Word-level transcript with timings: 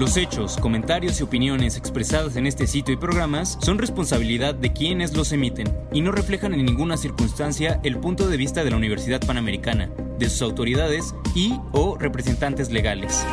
Los 0.00 0.16
hechos, 0.16 0.56
comentarios 0.56 1.20
y 1.20 1.24
opiniones 1.24 1.76
expresadas 1.76 2.34
en 2.36 2.46
este 2.46 2.66
sitio 2.66 2.94
y 2.94 2.96
programas 2.96 3.58
son 3.60 3.76
responsabilidad 3.76 4.54
de 4.54 4.72
quienes 4.72 5.14
los 5.14 5.30
emiten 5.30 5.76
y 5.92 6.00
no 6.00 6.10
reflejan 6.10 6.54
en 6.54 6.64
ninguna 6.64 6.96
circunstancia 6.96 7.78
el 7.82 7.98
punto 7.98 8.26
de 8.26 8.38
vista 8.38 8.64
de 8.64 8.70
la 8.70 8.78
Universidad 8.78 9.20
Panamericana, 9.20 9.90
de 10.18 10.30
sus 10.30 10.40
autoridades 10.40 11.14
y 11.34 11.52
o 11.72 11.98
representantes 11.98 12.70
legales. 12.70 13.26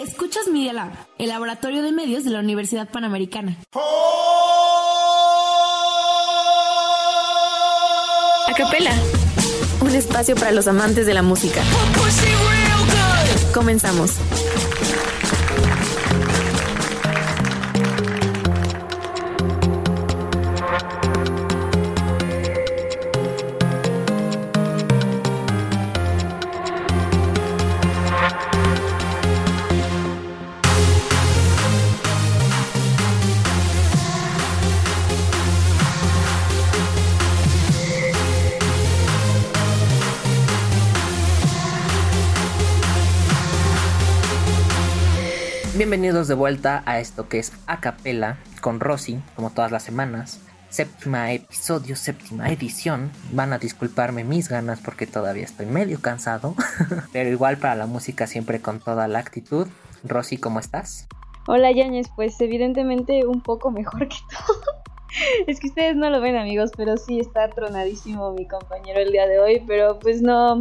Escuchas 0.00 0.48
Media 0.52 0.72
Lab, 0.72 0.90
el 1.16 1.28
laboratorio 1.28 1.82
de 1.82 1.92
medios 1.92 2.24
de 2.24 2.30
la 2.30 2.40
Universidad 2.40 2.88
Panamericana. 2.88 3.58
Acapela, 8.48 8.90
un 9.82 9.94
espacio 9.94 10.34
para 10.34 10.50
los 10.50 10.66
amantes 10.66 11.06
de 11.06 11.14
la 11.14 11.22
música. 11.22 11.62
Comenzamos. 13.56 14.10
Bienvenidos 45.96 46.28
de 46.28 46.34
vuelta 46.34 46.82
a 46.84 47.00
esto 47.00 47.26
que 47.26 47.38
es 47.38 47.54
Acapela 47.66 48.36
con 48.60 48.80
Rosy, 48.80 49.18
como 49.34 49.48
todas 49.48 49.72
las 49.72 49.82
semanas. 49.82 50.42
Séptima 50.68 51.32
episodio, 51.32 51.96
séptima 51.96 52.50
edición. 52.50 53.10
Van 53.32 53.54
a 53.54 53.58
disculparme 53.58 54.22
mis 54.22 54.50
ganas 54.50 54.78
porque 54.80 55.06
todavía 55.06 55.44
estoy 55.44 55.64
medio 55.64 55.98
cansado. 56.02 56.54
Pero 57.14 57.30
igual 57.30 57.56
para 57.56 57.76
la 57.76 57.86
música 57.86 58.26
siempre 58.26 58.60
con 58.60 58.78
toda 58.78 59.08
la 59.08 59.20
actitud. 59.20 59.68
Rosy, 60.04 60.36
¿cómo 60.36 60.60
estás? 60.60 61.08
Hola 61.46 61.72
Yáñez, 61.72 62.08
pues 62.14 62.38
evidentemente 62.42 63.24
un 63.24 63.40
poco 63.40 63.70
mejor 63.70 64.06
que 64.06 64.18
todo. 64.30 64.82
es 65.46 65.60
que 65.60 65.68
ustedes 65.68 65.96
no 65.96 66.10
lo 66.10 66.20
ven 66.20 66.36
amigos, 66.36 66.72
pero 66.76 66.98
sí 66.98 67.20
está 67.20 67.48
tronadísimo 67.48 68.34
mi 68.34 68.46
compañero 68.46 69.00
el 69.00 69.12
día 69.12 69.26
de 69.26 69.38
hoy, 69.38 69.64
pero 69.66 69.98
pues 69.98 70.20
no, 70.20 70.58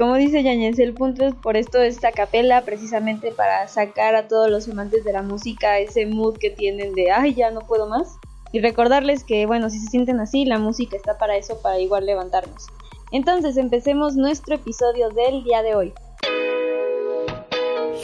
como 0.00 0.14
dice 0.14 0.42
Yañez, 0.42 0.78
el 0.78 0.94
punto 0.94 1.26
es 1.26 1.34
por 1.34 1.58
esto 1.58 1.78
esta 1.78 2.10
capela, 2.10 2.62
precisamente 2.62 3.32
para 3.32 3.68
sacar 3.68 4.14
a 4.14 4.28
todos 4.28 4.50
los 4.50 4.66
amantes 4.66 5.04
de 5.04 5.12
la 5.12 5.20
música 5.20 5.78
ese 5.78 6.06
mood 6.06 6.38
que 6.38 6.48
tienen 6.48 6.94
de, 6.94 7.10
ay, 7.10 7.34
ya 7.34 7.50
no 7.50 7.60
puedo 7.60 7.86
más. 7.86 8.16
Y 8.50 8.60
recordarles 8.60 9.24
que, 9.24 9.44
bueno, 9.44 9.68
si 9.68 9.78
se 9.78 9.88
sienten 9.88 10.18
así, 10.18 10.46
la 10.46 10.58
música 10.58 10.96
está 10.96 11.18
para 11.18 11.36
eso, 11.36 11.60
para 11.60 11.78
igual 11.80 12.06
levantarnos. 12.06 12.68
Entonces, 13.12 13.58
empecemos 13.58 14.16
nuestro 14.16 14.54
episodio 14.54 15.10
del 15.10 15.44
día 15.44 15.62
de 15.62 15.74
hoy. 15.74 15.92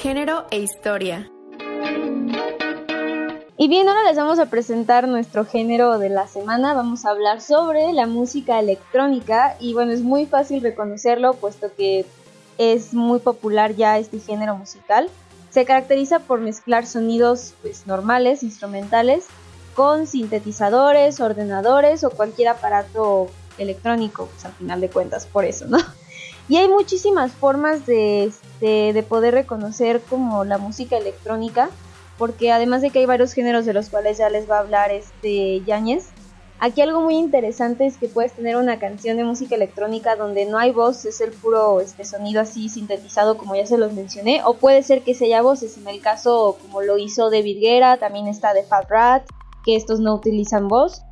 Género 0.03 0.45
e 0.51 0.59
historia. 0.59 1.31
Y 3.59 3.69
bien, 3.69 3.89
ahora 3.89 4.05
les 4.05 4.19
vamos 4.19 4.39
a 4.39 4.47
presentar 4.47 5.09
nuestro 5.09 5.47
género 5.47 5.99
de 5.99 6.11
la 6.11 6.29
semana. 6.29 6.75
Vamos 6.75 7.07
a 7.07 7.11
hablar 7.11 7.41
sobre 7.41 7.91
la 7.95 8.07
música 8.07 8.61
electrónica 8.61 9.57
y 9.59 9.73
bueno, 9.73 9.93
es 9.93 10.03
muy 10.03 10.27
fácil 10.27 10.61
reconocerlo 10.61 11.33
puesto 11.33 11.69
que 11.75 12.05
es 12.59 12.93
muy 12.93 13.19
popular 13.19 13.75
ya 13.75 13.97
este 13.97 14.21
género 14.21 14.57
musical. 14.57 15.09
Se 15.49 15.65
caracteriza 15.65 16.19
por 16.19 16.41
mezclar 16.41 16.87
sonidos 16.87 17.55
pues, 17.63 17.87
normales, 17.87 18.43
instrumentales, 18.43 19.25
con 19.75 20.07
sintetizadores, 20.07 21.21
ordenadores 21.21 22.05
o 22.05 22.11
cualquier 22.11 22.49
aparato 22.49 23.29
electrónico, 23.57 24.27
pues 24.27 24.45
al 24.45 24.53
final 24.53 24.83
de 24.83 24.91
cuentas, 24.91 25.25
por 25.25 25.47
eso, 25.47 25.65
¿no? 25.67 25.79
Y 26.49 26.59
hay 26.59 26.69
muchísimas 26.69 27.33
formas 27.33 27.87
de, 27.87 28.25
este, 28.25 28.93
de 28.93 29.03
poder 29.03 29.35
reconocer 29.35 30.01
como 30.03 30.45
la 30.45 30.59
música 30.59 30.97
electrónica 30.97 31.71
porque 32.19 32.53
además 32.53 32.83
de 32.83 32.91
que 32.91 33.01
hay 33.01 33.07
varios 33.07 33.33
géneros 33.33 33.67
de 33.67 33.75
los 33.75 33.91
cuales 33.91 34.19
ya 34.19 34.29
les 34.31 34.49
va 34.51 34.57
a 34.57 34.61
hablar 34.61 34.91
este 34.91 35.63
Yáñez, 35.65 36.09
aquí 36.59 36.81
algo 36.81 37.01
muy 37.01 37.17
interesante 37.17 37.87
es 37.87 37.99
que 37.99 38.09
puedes 38.09 38.33
tener 38.33 38.57
una 38.57 38.79
canción 38.79 39.17
de 39.17 39.25
música 39.25 39.55
electrónica 39.55 40.17
donde 40.17 40.47
no 40.47 40.59
hay 40.59 40.73
voz, 40.73 41.05
es 41.05 41.21
el 41.21 41.33
puro 41.33 41.81
este 41.81 42.05
sonido 42.05 42.41
así 42.41 42.69
sintetizado 42.69 43.37
como 43.37 43.55
ya 43.55 43.67
se 43.67 43.79
los 43.79 43.93
mencioné, 43.93 44.43
o 44.45 44.55
puede 44.55 44.83
ser 44.83 45.03
que 45.03 45.15
sea 45.15 45.43
voces, 45.43 45.77
en 45.77 45.89
el 45.89 46.01
caso 46.01 46.57
como 46.63 46.83
lo 46.83 46.99
hizo 46.99 47.31
David 47.31 47.61
Guerra, 47.61 47.97
también 47.99 48.27
está 48.29 48.55
de 48.55 48.65
Fat 48.65 48.89
Rat, 48.89 49.29
que 49.65 49.77
estos 49.77 50.01
no 50.01 50.15
utilizan 50.15 50.69
voz. 50.69 51.03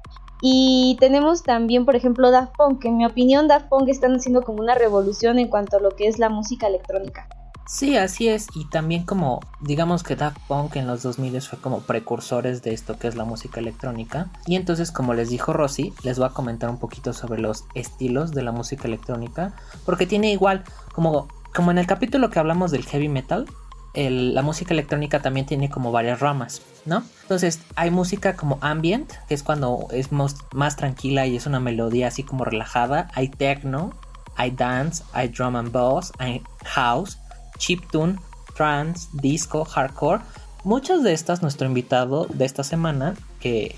Y 0.47 0.99
tenemos 1.01 1.43
también, 1.43 1.87
por 1.87 1.97
ejemplo, 1.97 2.31
Daft 2.31 2.55
Punk, 2.59 2.83
que 2.83 2.89
en 2.89 2.99
mi 2.99 3.07
opinión 3.07 3.49
Daft 3.49 3.69
Punk 3.69 3.89
están 3.89 4.15
haciendo 4.15 4.43
como 4.43 4.61
una 4.61 4.75
revolución 4.75 5.39
en 5.39 5.49
cuanto 5.49 5.79
a 5.79 5.81
lo 5.81 5.91
que 5.91 6.07
es 6.07 6.19
la 6.19 6.29
música 6.29 6.67
electrónica. 6.67 7.29
Sí, 7.67 7.97
así 7.97 8.29
es. 8.29 8.49
Y 8.55 8.67
también 8.67 9.05
como, 9.05 9.41
digamos 9.61 10.03
que 10.03 10.17
Daft 10.17 10.39
Punk 10.49 10.77
en 10.77 10.87
los 10.87 11.03
2000 11.03 11.41
fue 11.41 11.59
como 11.59 11.81
precursores 11.81 12.63
de 12.63 12.75
esto 12.75 12.99
que 12.99 13.09
es 13.09 13.17
la 13.17 13.25
música 13.25 13.61
electrónica. 13.61 14.29
Y 14.47 14.57
entonces, 14.57 14.93
como 14.93 15.15
les 15.15 15.31
dijo 15.31 15.53
Rosy, 15.53 15.95
les 16.03 16.19
voy 16.19 16.29
a 16.29 16.31
comentar 16.31 16.69
un 16.69 16.79
poquito 16.79 17.13
sobre 17.13 17.41
los 17.41 17.65
estilos 17.75 18.33
de 18.33 18.43
la 18.43 18.53
música 18.53 18.87
electrónica. 18.87 19.55
Porque 19.87 20.07
tiene 20.07 20.31
igual, 20.31 20.65
como, 20.93 21.29
como 21.55 21.71
en 21.71 21.79
el 21.79 21.87
capítulo 21.87 22.31
que 22.31 22.39
hablamos 22.39 22.71
del 22.71 22.85
heavy 22.85 23.09
metal, 23.09 23.47
la 23.95 24.43
música 24.43 24.75
electrónica 24.75 25.23
también 25.23 25.47
tiene 25.47 25.71
como 25.71 25.93
varias 25.93 26.19
ramas, 26.19 26.63
¿no? 26.85 27.05
Entonces 27.23 27.61
hay 27.77 27.93
música 27.93 28.35
como 28.35 28.59
ambient, 28.61 29.13
que 29.29 29.35
es 29.35 29.45
cuando 29.45 29.87
es 29.93 30.11
más, 30.11 30.37
más 30.53 30.75
tranquila 30.75 31.27
y 31.27 31.37
es 31.37 31.47
una 31.47 31.61
melodía 31.61 32.09
así 32.09 32.25
como 32.25 32.45
relajada. 32.45 33.09
Hay 33.15 33.29
techno, 33.29 33.93
hay 34.35 34.51
dance, 34.51 35.05
hay 35.13 35.29
drum 35.29 35.55
and 35.55 35.71
bass, 35.71 36.13
hay 36.19 36.43
house 36.65 37.19
chiptune, 37.65 38.19
trance, 38.55 39.09
disco, 39.13 39.65
hardcore. 39.65 40.21
Muchas 40.65 41.03
de 41.03 41.15
estas, 41.15 41.41
nuestro 41.41 41.67
invitado 41.67 42.27
de 42.27 42.45
esta 42.45 42.63
semana, 42.63 43.15
que, 43.41 43.75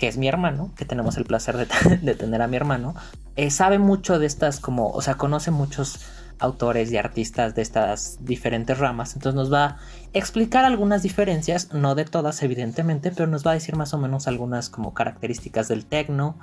es 0.00 0.16
mi 0.16 0.26
hermano, 0.26 0.70
que 0.76 0.84
tenemos 0.84 1.16
el 1.16 1.24
placer 1.24 1.56
de, 2.02 2.14
tener 2.14 2.42
a 2.42 2.48
mi 2.48 2.56
hermano, 2.56 2.94
eh, 3.36 3.50
sabe 3.50 3.78
mucho 3.78 4.18
de 4.18 4.26
estas, 4.26 4.58
como, 4.58 4.90
o 4.90 5.00
sea, 5.02 5.16
conoce 5.16 5.52
muchos 5.52 6.00
autores 6.40 6.90
y 6.92 6.96
artistas 6.96 7.54
de 7.54 7.62
estas 7.62 8.24
diferentes 8.24 8.78
ramas. 8.78 9.14
Entonces 9.14 9.36
nos 9.36 9.52
va 9.52 9.64
a 9.64 9.76
explicar 10.12 10.64
algunas 10.64 11.02
diferencias, 11.02 11.72
no 11.72 11.94
de 11.94 12.04
todas 12.04 12.42
evidentemente, 12.42 13.12
pero 13.12 13.28
nos 13.28 13.46
va 13.46 13.52
a 13.52 13.54
decir 13.54 13.76
más 13.76 13.94
o 13.94 13.98
menos 13.98 14.26
algunas 14.28 14.68
como 14.68 14.94
características 14.94 15.68
del 15.68 15.84
techno, 15.84 16.38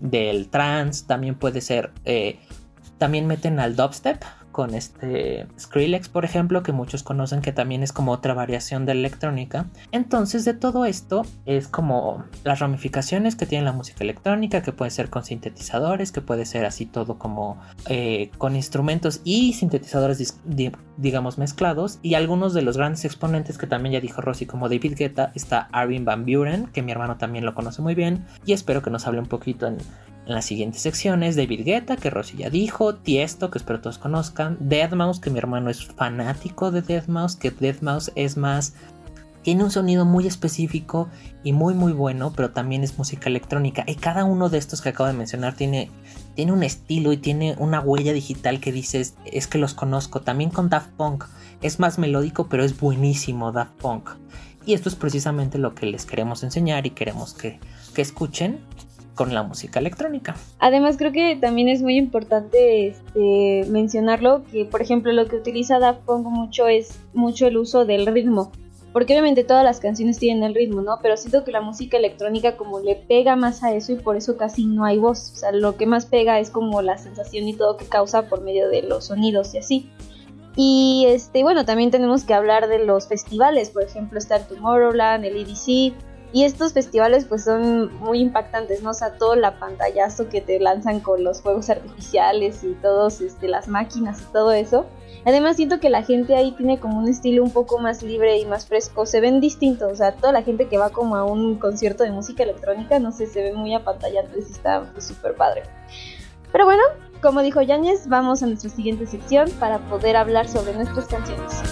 del 0.00 0.48
trance, 0.48 1.04
también 1.06 1.36
puede 1.36 1.60
ser, 1.60 1.92
eh, 2.04 2.40
también 2.98 3.26
meten 3.26 3.60
al 3.60 3.76
dubstep, 3.76 4.24
con 4.54 4.72
este 4.72 5.48
Skrillex, 5.58 6.08
por 6.08 6.24
ejemplo, 6.24 6.62
que 6.62 6.70
muchos 6.70 7.02
conocen 7.02 7.40
que 7.40 7.50
también 7.50 7.82
es 7.82 7.92
como 7.92 8.12
otra 8.12 8.34
variación 8.34 8.86
de 8.86 8.92
electrónica. 8.92 9.66
Entonces, 9.90 10.44
de 10.44 10.54
todo 10.54 10.84
esto 10.84 11.26
es 11.44 11.66
como 11.66 12.24
las 12.44 12.60
ramificaciones 12.60 13.34
que 13.34 13.46
tiene 13.46 13.64
la 13.64 13.72
música 13.72 14.04
electrónica, 14.04 14.62
que 14.62 14.70
puede 14.70 14.92
ser 14.92 15.10
con 15.10 15.24
sintetizadores, 15.24 16.12
que 16.12 16.20
puede 16.20 16.46
ser 16.46 16.66
así 16.66 16.86
todo 16.86 17.18
como 17.18 17.60
eh, 17.88 18.30
con 18.38 18.54
instrumentos 18.54 19.20
y 19.24 19.54
sintetizadores, 19.54 20.38
digamos, 20.96 21.36
mezclados. 21.36 21.98
Y 22.00 22.14
algunos 22.14 22.54
de 22.54 22.62
los 22.62 22.76
grandes 22.76 23.04
exponentes 23.04 23.58
que 23.58 23.66
también 23.66 23.94
ya 23.94 24.00
dijo 24.00 24.20
Rosy, 24.20 24.46
como 24.46 24.68
David 24.68 24.94
Guetta, 24.96 25.32
está 25.34 25.68
Arvin 25.72 26.04
Van 26.04 26.24
Buren, 26.24 26.68
que 26.68 26.80
mi 26.80 26.92
hermano 26.92 27.16
también 27.16 27.44
lo 27.44 27.56
conoce 27.56 27.82
muy 27.82 27.96
bien. 27.96 28.24
Y 28.46 28.52
espero 28.52 28.82
que 28.82 28.90
nos 28.90 29.08
hable 29.08 29.18
un 29.18 29.26
poquito 29.26 29.66
en 29.66 29.78
en 30.26 30.34
las 30.34 30.44
siguientes 30.44 30.82
secciones, 30.82 31.36
David 31.36 31.64
Guetta, 31.64 31.96
que 31.96 32.10
Rosy 32.10 32.38
ya 32.38 32.50
dijo, 32.50 32.94
Tiesto, 32.94 33.50
que 33.50 33.58
espero 33.58 33.80
todos 33.80 33.98
conozcan, 33.98 34.58
Deadmau5, 34.58 35.20
que 35.20 35.30
mi 35.30 35.38
hermano 35.38 35.70
es 35.70 35.84
fanático 35.84 36.70
de 36.70 36.82
Deadmau5, 36.82 37.38
que 37.38 37.54
Deadmau5 37.54 38.12
es 38.14 38.36
más 38.36 38.74
tiene 39.44 39.62
un 39.62 39.70
sonido 39.70 40.06
muy 40.06 40.26
específico 40.26 41.08
y 41.44 41.52
muy 41.52 41.74
muy 41.74 41.92
bueno, 41.92 42.32
pero 42.34 42.50
también 42.50 42.82
es 42.82 42.96
música 42.96 43.28
electrónica. 43.28 43.84
Y 43.86 43.96
cada 43.96 44.24
uno 44.24 44.48
de 44.48 44.56
estos 44.56 44.80
que 44.80 44.88
acabo 44.88 45.06
de 45.06 45.12
mencionar 45.12 45.54
tiene, 45.54 45.90
tiene 46.34 46.52
un 46.52 46.62
estilo 46.62 47.12
y 47.12 47.18
tiene 47.18 47.54
una 47.58 47.80
huella 47.80 48.14
digital 48.14 48.58
que 48.58 48.72
dices, 48.72 49.14
es 49.26 49.46
que 49.46 49.58
los 49.58 49.74
conozco. 49.74 50.22
También 50.22 50.48
con 50.48 50.70
Daft 50.70 50.90
Punk, 50.96 51.24
es 51.60 51.78
más 51.78 51.98
melódico, 51.98 52.48
pero 52.48 52.64
es 52.64 52.80
buenísimo 52.80 53.52
Daft 53.52 53.74
Punk. 53.74 54.10
Y 54.64 54.72
esto 54.72 54.88
es 54.88 54.94
precisamente 54.96 55.58
lo 55.58 55.74
que 55.74 55.84
les 55.84 56.06
queremos 56.06 56.42
enseñar 56.42 56.86
y 56.86 56.90
queremos 56.90 57.34
que, 57.34 57.60
que 57.94 58.00
escuchen 58.00 58.60
con 59.14 59.34
la 59.34 59.42
música 59.42 59.80
electrónica. 59.80 60.34
Además 60.58 60.96
creo 60.96 61.12
que 61.12 61.36
también 61.36 61.68
es 61.68 61.82
muy 61.82 61.96
importante 61.96 62.88
este, 62.88 63.64
mencionarlo 63.70 64.42
que 64.50 64.64
por 64.64 64.82
ejemplo 64.82 65.12
lo 65.12 65.26
que 65.26 65.36
utiliza 65.36 65.78
Daft 65.78 66.00
Punk 66.00 66.26
mucho 66.26 66.68
es 66.68 66.98
mucho 67.12 67.46
el 67.46 67.56
uso 67.56 67.84
del 67.84 68.06
ritmo. 68.06 68.52
Porque 68.92 69.12
obviamente 69.12 69.42
todas 69.42 69.64
las 69.64 69.80
canciones 69.80 70.20
tienen 70.20 70.44
el 70.44 70.54
ritmo, 70.54 70.80
¿no? 70.80 71.00
Pero 71.02 71.16
siento 71.16 71.42
que 71.42 71.50
la 71.50 71.60
música 71.60 71.96
electrónica 71.96 72.56
como 72.56 72.78
le 72.78 72.94
pega 72.94 73.34
más 73.34 73.64
a 73.64 73.74
eso 73.74 73.90
y 73.90 73.96
por 73.96 74.14
eso 74.16 74.36
casi 74.36 74.66
no 74.66 74.84
hay 74.84 74.98
voz. 74.98 75.32
O 75.32 75.36
sea, 75.36 75.50
lo 75.50 75.76
que 75.76 75.84
más 75.84 76.06
pega 76.06 76.38
es 76.38 76.48
como 76.48 76.80
la 76.80 76.96
sensación 76.96 77.48
y 77.48 77.54
todo 77.54 77.76
que 77.76 77.86
causa 77.86 78.28
por 78.28 78.42
medio 78.42 78.68
de 78.68 78.82
los 78.82 79.06
sonidos 79.06 79.52
y 79.52 79.58
así. 79.58 79.90
Y 80.56 81.06
este, 81.08 81.42
bueno, 81.42 81.64
también 81.64 81.90
tenemos 81.90 82.22
que 82.22 82.34
hablar 82.34 82.68
de 82.68 82.84
los 82.84 83.08
festivales, 83.08 83.70
por 83.70 83.82
ejemplo, 83.82 84.18
está 84.18 84.36
el 84.36 84.46
Tomorrowland, 84.46 85.24
el 85.24 85.36
EDC, 85.38 85.92
y 86.34 86.42
estos 86.42 86.72
festivales 86.72 87.26
pues 87.26 87.44
son 87.44 87.96
muy 88.00 88.18
impactantes, 88.18 88.82
¿no? 88.82 88.90
O 88.90 88.94
sea, 88.94 89.12
todo 89.18 89.34
el 89.34 89.42
pantallazo 89.60 90.28
que 90.28 90.40
te 90.40 90.58
lanzan 90.58 90.98
con 90.98 91.22
los 91.22 91.40
fuegos 91.40 91.70
artificiales 91.70 92.64
y 92.64 92.74
todos 92.74 93.20
este, 93.20 93.46
las 93.46 93.68
máquinas 93.68 94.20
y 94.20 94.32
todo 94.32 94.50
eso. 94.50 94.84
Además 95.24 95.54
siento 95.54 95.78
que 95.78 95.90
la 95.90 96.02
gente 96.02 96.34
ahí 96.34 96.50
tiene 96.50 96.80
como 96.80 96.98
un 96.98 97.08
estilo 97.08 97.44
un 97.44 97.52
poco 97.52 97.78
más 97.78 98.02
libre 98.02 98.36
y 98.36 98.46
más 98.46 98.66
fresco, 98.66 99.06
se 99.06 99.20
ven 99.20 99.40
distintos, 99.40 99.92
o 99.92 99.94
sea, 99.94 100.16
toda 100.16 100.32
la 100.32 100.42
gente 100.42 100.66
que 100.66 100.76
va 100.76 100.90
como 100.90 101.14
a 101.14 101.24
un 101.24 101.56
concierto 101.56 102.02
de 102.02 102.10
música 102.10 102.42
electrónica, 102.42 102.98
no 102.98 103.12
sé, 103.12 103.28
se 103.28 103.40
ve 103.40 103.52
muy 103.52 103.72
apantallante 103.72 104.40
está 104.40 104.90
súper 104.98 105.36
padre. 105.36 105.62
Pero 106.50 106.64
bueno, 106.64 106.82
como 107.22 107.42
dijo 107.42 107.62
Yáñez, 107.62 108.08
vamos 108.08 108.42
a 108.42 108.46
nuestra 108.46 108.70
siguiente 108.70 109.06
sección 109.06 109.48
para 109.60 109.78
poder 109.88 110.16
hablar 110.16 110.48
sobre 110.48 110.74
nuestras 110.74 111.06
canciones. 111.06 111.62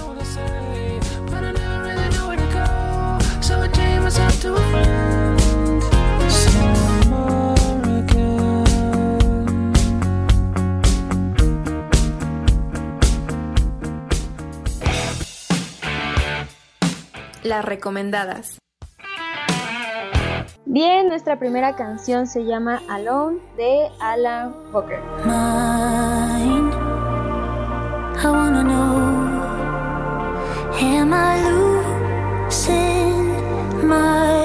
Las 17.43 17.65
recomendadas. 17.65 18.59
Bien, 20.65 21.09
nuestra 21.09 21.39
primera 21.39 21.77
canción 21.77 22.27
se 22.27 22.45
llama 22.45 22.81
Alone 22.89 23.39
de 23.57 23.89
Alan 24.01 24.55
Walker. 24.73 25.01
My 33.93 34.42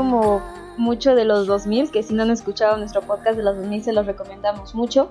como 0.00 0.40
mucho 0.78 1.14
de 1.14 1.26
los 1.26 1.46
2000, 1.46 1.90
que 1.90 2.02
si 2.02 2.14
no 2.14 2.22
han 2.22 2.30
escuchado 2.30 2.78
nuestro 2.78 3.02
podcast 3.02 3.36
de 3.36 3.42
los 3.42 3.56
2000 3.56 3.84
se 3.84 3.92
los 3.92 4.06
recomendamos 4.06 4.74
mucho. 4.74 5.10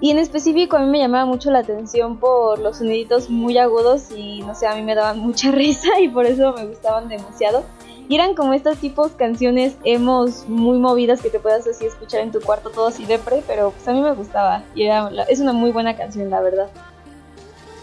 Y 0.00 0.12
en 0.12 0.18
específico 0.18 0.76
a 0.76 0.80
mí 0.80 0.86
me 0.86 1.00
llamaba 1.00 1.26
mucho 1.26 1.50
la 1.50 1.58
atención 1.58 2.18
por 2.18 2.60
los 2.60 2.78
soniditos 2.78 3.28
muy 3.28 3.58
agudos 3.58 4.12
y 4.16 4.42
no 4.42 4.54
sé, 4.54 4.68
a 4.68 4.76
mí 4.76 4.82
me 4.82 4.94
daban 4.94 5.18
mucha 5.26 5.50
risa 5.50 5.98
y 6.00 6.08
por 6.08 6.26
eso 6.26 6.52
me 6.52 6.64
gustaban 6.66 7.08
demasiado. 7.08 7.64
Y 8.08 8.14
eran 8.14 8.34
como 8.34 8.54
estos 8.54 8.78
tipos 8.78 9.12
canciones 9.12 9.76
hemos 9.84 10.48
muy 10.48 10.78
movidas 10.78 11.20
que 11.20 11.30
te 11.30 11.40
puedas 11.40 11.66
así 11.66 11.86
escuchar 11.86 12.20
en 12.20 12.30
tu 12.30 12.40
cuarto 12.40 12.70
todo 12.70 12.86
así 12.86 13.04
depre, 13.04 13.42
pero 13.48 13.72
pues 13.72 13.86
a 13.88 13.92
mí 13.92 14.00
me 14.00 14.12
gustaba 14.14 14.62
y 14.76 14.86
es 15.28 15.40
una 15.40 15.52
muy 15.52 15.72
buena 15.72 15.96
canción 15.96 16.30
la 16.30 16.40
verdad. 16.40 16.68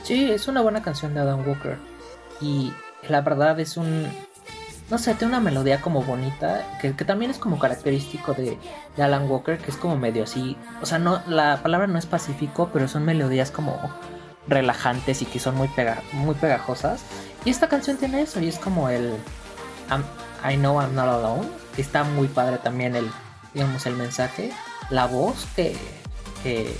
Sí, 0.03 0.31
es 0.31 0.47
una 0.47 0.61
buena 0.61 0.81
canción 0.81 1.13
de 1.13 1.19
Adam 1.19 1.45
Walker. 1.45 1.77
Y 2.39 2.71
la 3.09 3.21
verdad 3.21 3.59
es 3.59 3.77
un. 3.77 4.07
No 4.89 4.97
sé, 4.97 5.15
tiene 5.15 5.33
una 5.33 5.41
melodía 5.41 5.81
como 5.81 6.01
bonita. 6.01 6.65
Que, 6.81 6.95
que 6.95 7.03
también 7.03 7.31
es 7.31 7.37
como 7.37 7.59
característico 7.59 8.33
de, 8.33 8.57
Alan 8.97 9.29
Walker. 9.29 9.57
Que 9.57 9.71
es 9.71 9.77
como 9.77 9.97
medio 9.97 10.23
así. 10.23 10.55
O 10.81 10.85
sea, 10.85 10.97
no, 10.99 11.21
la 11.27 11.61
palabra 11.61 11.87
no 11.87 11.99
es 11.99 12.05
pacífico, 12.05 12.69
pero 12.71 12.87
son 12.87 13.03
melodías 13.03 13.51
como 13.51 13.77
relajantes 14.47 15.21
y 15.21 15.25
que 15.25 15.39
son 15.39 15.55
muy, 15.55 15.67
pega, 15.67 16.01
muy 16.13 16.35
pegajosas. 16.35 17.01
Y 17.43 17.49
esta 17.49 17.67
canción 17.67 17.97
tiene 17.97 18.21
eso. 18.21 18.39
Y 18.39 18.47
es 18.47 18.59
como 18.59 18.89
el. 18.89 19.15
I 20.49 20.55
know 20.55 20.79
I'm 20.79 20.95
not 20.95 21.07
alone. 21.07 21.47
Que 21.75 21.81
está 21.81 22.03
muy 22.03 22.29
padre 22.29 22.57
también 22.57 22.95
el. 22.95 23.09
Digamos, 23.53 23.85
el 23.85 23.95
mensaje. 23.95 24.51
La 24.89 25.05
voz 25.05 25.45
que. 25.55 25.75
que 26.43 26.73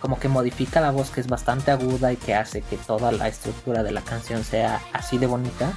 como 0.00 0.18
que 0.18 0.28
modifica 0.28 0.82
la 0.82 0.90
voz 0.90 1.08
que 1.08 1.22
es 1.22 1.28
bastante 1.28 1.70
aguda 1.70 2.12
y 2.12 2.16
que 2.16 2.34
hace 2.34 2.60
que 2.60 2.76
toda 2.76 3.10
la 3.10 3.26
estructura 3.26 3.82
de 3.82 3.90
la 3.90 4.02
canción 4.02 4.44
sea 4.44 4.82
así 4.92 5.16
de 5.16 5.26
bonita, 5.26 5.72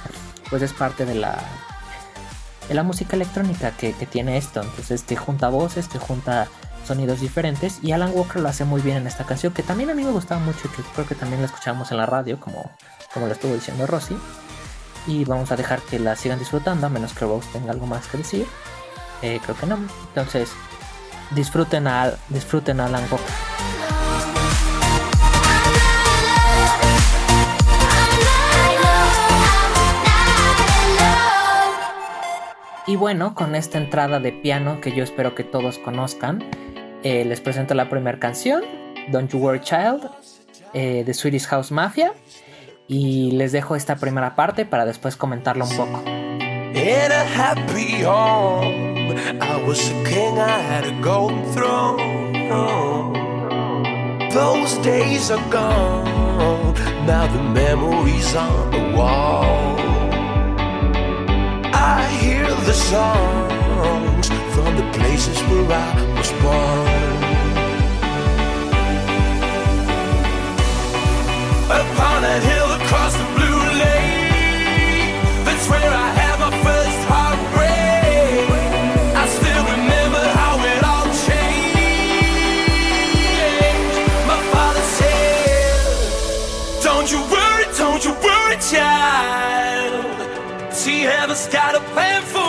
pues 0.50 0.60
es 0.60 0.74
parte 0.74 1.06
de 1.06 1.14
la 1.14 1.38
la 2.74 2.82
música 2.82 3.16
electrónica 3.16 3.70
que, 3.72 3.92
que 3.94 4.06
tiene 4.06 4.36
esto. 4.36 4.62
Entonces 4.62 5.04
te 5.04 5.16
junta 5.16 5.48
voces, 5.48 5.88
te 5.88 5.98
junta 5.98 6.48
sonidos 6.86 7.20
diferentes 7.20 7.80
y 7.82 7.92
Alan 7.92 8.12
Walker 8.14 8.40
lo 8.40 8.48
hace 8.48 8.64
muy 8.64 8.80
bien 8.80 8.96
en 8.96 9.06
esta 9.06 9.24
canción 9.24 9.52
que 9.52 9.62
también 9.62 9.90
a 9.90 9.94
mí 9.94 10.02
me 10.04 10.10
gustaba 10.10 10.40
mucho 10.40 10.60
y 10.64 10.68
que 10.68 10.82
creo 10.94 11.06
que 11.06 11.14
también 11.14 11.42
la 11.42 11.46
escuchamos 11.46 11.90
en 11.90 11.98
la 11.98 12.06
radio 12.06 12.40
como, 12.40 12.70
como 13.12 13.26
lo 13.26 13.32
estuvo 13.32 13.54
diciendo 13.54 13.86
Rosy. 13.86 14.16
Y 15.06 15.24
vamos 15.24 15.50
a 15.52 15.56
dejar 15.56 15.80
que 15.82 15.98
la 15.98 16.16
sigan 16.16 16.38
disfrutando 16.38 16.86
a 16.86 16.90
menos 16.90 17.12
que 17.12 17.24
Rose 17.24 17.48
tenga 17.52 17.72
algo 17.72 17.86
más 17.86 18.06
que 18.08 18.18
decir. 18.18 18.46
Eh, 19.22 19.40
creo 19.42 19.56
que 19.56 19.66
no. 19.66 19.78
Entonces 20.08 20.50
disfruten 21.30 21.86
a, 21.86 22.12
disfruten 22.28 22.80
a 22.80 22.86
Alan 22.86 23.04
Walker. 23.10 23.67
Y 32.88 32.96
bueno, 32.96 33.34
con 33.34 33.54
esta 33.54 33.76
entrada 33.76 34.18
de 34.18 34.32
piano 34.32 34.80
que 34.80 34.92
yo 34.92 35.04
espero 35.04 35.34
que 35.34 35.44
todos 35.44 35.76
conozcan, 35.76 36.42
eh, 37.02 37.22
les 37.26 37.38
presento 37.42 37.74
la 37.74 37.90
primera 37.90 38.18
canción, 38.18 38.62
Don't 39.12 39.30
You 39.30 39.40
Worry 39.40 39.60
Child, 39.60 40.08
eh, 40.72 41.04
de 41.04 41.12
Swedish 41.12 41.44
House 41.48 41.70
Mafia. 41.70 42.14
Y 42.86 43.32
les 43.32 43.52
dejo 43.52 43.76
esta 43.76 43.96
primera 43.96 44.34
parte 44.34 44.64
para 44.64 44.86
después 44.86 45.16
comentarlo 45.16 45.66
un 45.66 45.76
poco. 45.76 46.02
Happy 47.36 48.02
home, 48.04 49.10
I 49.38 49.62
was 49.66 49.90
a 49.90 50.04
king, 50.04 50.38
I 50.38 50.48
had 50.48 50.86
a 50.86 50.98
golden 51.02 51.44
throne. 51.52 52.32
Those 54.30 54.78
days 54.82 55.30
are 55.30 55.42
gone, 55.50 56.74
now 57.06 57.26
the 57.26 57.42
memories 57.52 58.34
on 58.34 58.70
the 58.70 58.96
wall. 58.96 59.97
I 61.80 62.06
hear 62.22 62.44
the 62.66 62.72
songs 62.72 64.28
from 64.54 64.76
the 64.76 64.86
places 64.98 65.38
where 65.48 65.72
I 65.72 65.94
was 66.16 66.30
born. 66.42 67.20
Upon 71.82 72.24
a 72.24 72.40
hill 72.48 72.70
across 72.80 73.14
the 73.16 73.37
heaven's 91.08 91.46
got 91.48 91.74
a 91.74 91.80
plan 91.92 92.22
for 92.22 92.47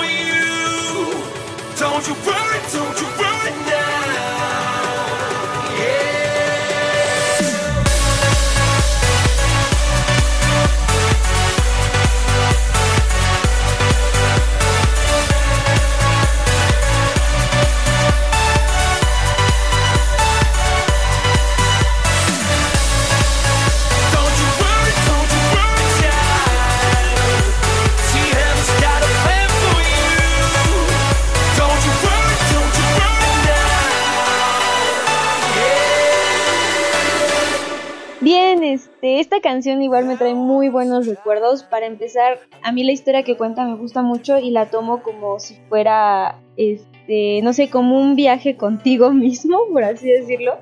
esta 39.39 39.51
canción 39.51 39.81
igual 39.81 40.03
me 40.03 40.17
trae 40.17 40.35
muy 40.35 40.67
buenos 40.67 41.07
recuerdos. 41.07 41.63
Para 41.63 41.85
empezar, 41.85 42.39
a 42.61 42.73
mí 42.73 42.83
la 42.83 42.91
historia 42.91 43.23
que 43.23 43.37
cuenta 43.37 43.63
me 43.63 43.77
gusta 43.77 44.01
mucho 44.01 44.37
y 44.37 44.51
la 44.51 44.65
tomo 44.65 45.01
como 45.01 45.39
si 45.39 45.55
fuera, 45.69 46.41
este, 46.57 47.39
no 47.41 47.53
sé, 47.53 47.69
como 47.69 47.97
un 47.97 48.17
viaje 48.17 48.57
contigo 48.57 49.11
mismo, 49.13 49.59
por 49.71 49.85
así 49.85 50.09
decirlo. 50.09 50.57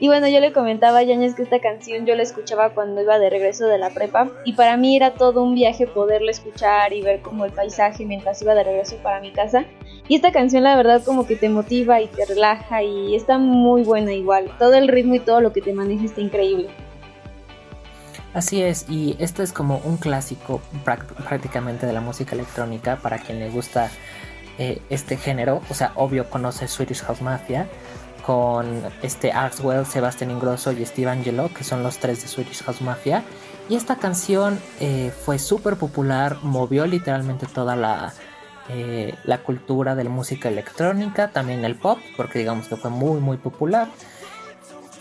Y 0.00 0.08
bueno, 0.08 0.28
yo 0.28 0.40
le 0.40 0.52
comentaba 0.52 0.98
a 0.98 1.02
Yañez 1.02 1.34
que 1.34 1.42
esta 1.42 1.60
canción 1.60 2.06
yo 2.06 2.16
la 2.16 2.22
escuchaba 2.22 2.70
cuando 2.70 3.02
iba 3.02 3.18
de 3.18 3.28
regreso 3.28 3.66
de 3.66 3.78
la 3.78 3.90
prepa 3.90 4.30
y 4.46 4.54
para 4.54 4.76
mí 4.76 4.96
era 4.96 5.12
todo 5.12 5.44
un 5.44 5.54
viaje 5.54 5.86
poderla 5.86 6.30
escuchar 6.30 6.92
y 6.94 7.02
ver 7.02 7.20
como 7.20 7.44
el 7.44 7.52
paisaje 7.52 8.06
mientras 8.06 8.40
iba 8.40 8.54
de 8.54 8.64
regreso 8.64 8.96
para 9.02 9.20
mi 9.20 9.30
casa. 9.30 9.66
Y 10.08 10.16
esta 10.16 10.32
canción 10.32 10.64
la 10.64 10.74
verdad 10.74 11.04
como 11.04 11.26
que 11.26 11.36
te 11.36 11.50
motiva 11.50 12.00
y 12.00 12.06
te 12.08 12.24
relaja 12.24 12.82
y 12.82 13.14
está 13.14 13.36
muy 13.36 13.84
buena 13.84 14.14
igual. 14.14 14.50
Todo 14.58 14.74
el 14.74 14.88
ritmo 14.88 15.16
y 15.16 15.20
todo 15.20 15.42
lo 15.42 15.52
que 15.52 15.60
te 15.60 15.74
maneja 15.74 16.06
está 16.06 16.22
increíble. 16.22 16.70
Así 18.34 18.62
es, 18.62 18.86
y 18.88 19.14
esto 19.18 19.42
es 19.42 19.52
como 19.52 19.78
un 19.84 19.98
clásico 19.98 20.62
prácticamente 20.84 21.86
de 21.86 21.92
la 21.92 22.00
música 22.00 22.34
electrónica 22.34 22.96
para 22.96 23.18
quien 23.18 23.38
le 23.38 23.50
gusta 23.50 23.90
eh, 24.58 24.80
este 24.88 25.18
género. 25.18 25.60
O 25.68 25.74
sea, 25.74 25.92
obvio 25.96 26.30
conoce 26.30 26.66
Swedish 26.66 27.02
House 27.02 27.20
Mafia, 27.20 27.68
con 28.24 28.82
este 29.02 29.32
Axwell, 29.32 29.84
Sebastian 29.84 30.30
Ingrosso 30.30 30.72
y 30.72 30.84
Steve 30.86 31.10
Angelo, 31.10 31.50
que 31.52 31.64
son 31.64 31.82
los 31.82 31.98
tres 31.98 32.22
de 32.22 32.28
Swedish 32.28 32.62
House 32.62 32.80
Mafia. 32.80 33.22
Y 33.68 33.76
esta 33.76 33.96
canción 33.96 34.58
eh, 34.80 35.12
fue 35.24 35.38
súper 35.38 35.76
popular, 35.76 36.38
movió 36.42 36.86
literalmente 36.86 37.46
toda 37.46 37.76
la, 37.76 38.12
eh, 38.68 39.14
la 39.24 39.38
cultura 39.38 39.94
de 39.94 40.04
la 40.04 40.10
música 40.10 40.48
electrónica, 40.48 41.28
también 41.28 41.64
el 41.64 41.76
pop, 41.76 41.98
porque 42.16 42.38
digamos 42.38 42.68
que 42.68 42.76
fue 42.76 42.90
muy 42.90 43.20
muy 43.20 43.36
popular. 43.36 43.88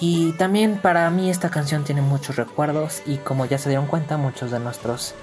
Y 0.01 0.33
también 0.33 0.79
para 0.79 1.09
mí 1.09 1.29
esta 1.29 1.49
canción 1.49 1.85
tiene 1.85 2.01
muchos 2.01 2.35
recuerdos 2.35 3.01
y 3.05 3.17
como 3.17 3.45
ya 3.45 3.57
se 3.57 3.69
dieron 3.69 3.87
cuenta 3.87 4.17
muchos 4.17 4.51
de 4.51 4.59
nuestros 4.59 5.13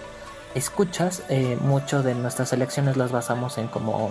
escuchas, 0.54 1.22
eh, 1.28 1.58
muchos 1.60 2.04
de 2.04 2.14
nuestras 2.14 2.54
elecciones 2.54 2.96
las 2.96 3.12
basamos 3.12 3.58
en 3.58 3.68
como 3.68 4.10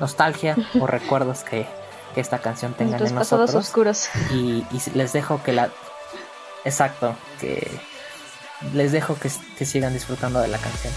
nostalgia 0.00 0.56
o 0.80 0.86
recuerdos 0.86 1.42
que 1.42 1.66
que 2.14 2.20
esta 2.20 2.38
canción 2.38 2.72
tenga 2.74 2.96
en 2.96 3.14
nosotros. 3.14 3.54
oscuros. 3.54 4.08
Y, 4.30 4.64
y, 4.70 4.90
les 4.94 5.12
dejo 5.12 5.42
que 5.42 5.52
la... 5.52 5.70
Exacto, 6.64 7.14
que 7.40 7.68
les 8.72 8.92
dejo 8.92 9.16
que, 9.16 9.30
que 9.58 9.66
sigan 9.66 9.92
disfrutando 9.92 10.40
de 10.40 10.48
la 10.48 10.58
canción. 10.58 10.92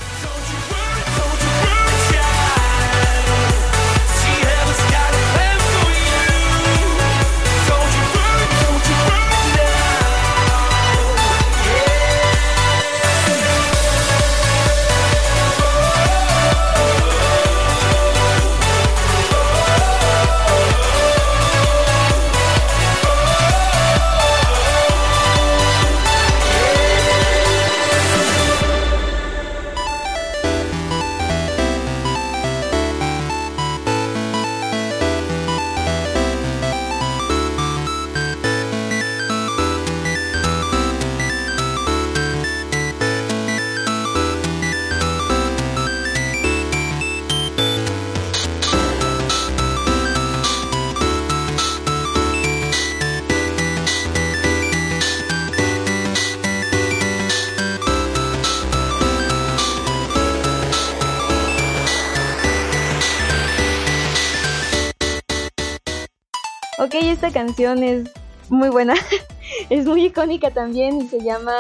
Canción 67.57 67.81
es 67.83 68.11
muy 68.49 68.69
buena, 68.69 68.93
es 69.71 69.85
muy 69.87 70.05
icónica 70.05 70.51
también 70.51 71.01
y 71.01 71.07
se 71.07 71.19
llama 71.19 71.55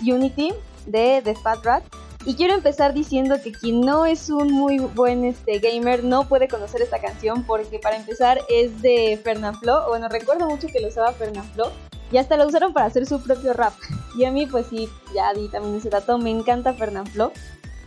Unity 0.00 0.52
de 0.86 1.22
The 1.24 1.34
Fat 1.34 1.64
Rat. 1.64 1.82
Y 2.24 2.36
quiero 2.36 2.54
empezar 2.54 2.94
diciendo 2.94 3.36
que 3.42 3.50
quien 3.50 3.80
no 3.80 4.06
es 4.06 4.30
un 4.30 4.52
muy 4.52 4.78
buen 4.78 5.24
este, 5.24 5.58
gamer 5.58 6.04
no 6.04 6.28
puede 6.28 6.46
conocer 6.46 6.82
esta 6.82 7.00
canción 7.00 7.42
porque 7.42 7.80
para 7.80 7.96
empezar 7.96 8.40
es 8.48 8.80
de 8.80 9.20
Fernanfloo. 9.24 9.88
Bueno, 9.88 10.08
recuerdo 10.08 10.48
mucho 10.48 10.68
que 10.68 10.80
lo 10.80 10.86
usaba 10.86 11.12
Fernanfloo 11.12 11.70
y 12.12 12.18
hasta 12.18 12.36
lo 12.36 12.46
usaron 12.46 12.72
para 12.72 12.86
hacer 12.86 13.04
su 13.04 13.20
propio 13.20 13.54
rap. 13.54 13.74
Y 14.16 14.26
a 14.26 14.30
mí 14.30 14.46
pues 14.46 14.68
sí, 14.68 14.88
ya 15.12 15.34
di 15.34 15.48
también 15.48 15.74
ese 15.74 15.90
dato, 15.90 16.16
me 16.16 16.30
encanta 16.30 16.74
Fernanfloo. 16.74 17.32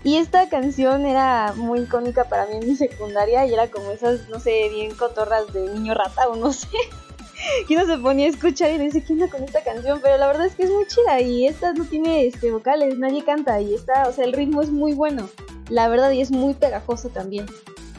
Y 0.04 0.18
esta 0.18 0.50
canción 0.50 1.06
era 1.06 1.54
muy 1.56 1.80
icónica 1.80 2.26
para 2.26 2.46
mí 2.46 2.58
en 2.58 2.68
mi 2.68 2.76
secundaria 2.76 3.48
y 3.48 3.54
era 3.54 3.72
como 3.72 3.92
esas, 3.92 4.28
no 4.28 4.40
sé, 4.42 4.68
bien 4.70 4.94
cotorras 4.94 5.52
de 5.54 5.70
niño 5.70 5.94
rata 5.94 6.28
o 6.28 6.36
no 6.36 6.52
sé. 6.52 6.68
que 7.68 7.76
uno 7.76 7.86
se 7.86 7.98
ponía 7.98 8.28
a 8.28 8.30
escuchar 8.30 8.72
y 8.72 8.78
dice, 8.78 9.04
¿qué 9.04 9.14
onda 9.14 9.30
con 9.30 9.44
esta 9.44 9.64
canción? 9.64 10.00
Pero 10.02 10.18
la 10.18 10.28
verdad 10.28 10.46
es 10.48 10.56
que 10.56 10.64
es 10.64 10.72
muy 10.72 10.86
chida 10.88 11.22
y 11.22 11.48
esta 11.48 11.74
no 11.74 11.86
tiene 11.86 12.26
este, 12.26 12.52
vocales, 12.52 12.98
nadie 12.98 13.24
canta 13.24 13.60
y 13.62 13.74
esta, 13.74 14.08
o 14.08 14.12
sea, 14.12 14.26
el 14.26 14.34
ritmo 14.34 14.62
es 14.62 14.70
muy 14.70 14.94
bueno. 14.94 15.30
La 15.70 15.88
verdad 15.90 16.12
y 16.12 16.22
es 16.22 16.32
muy 16.32 16.54
pegajoso 16.54 17.10
también. 17.10 17.46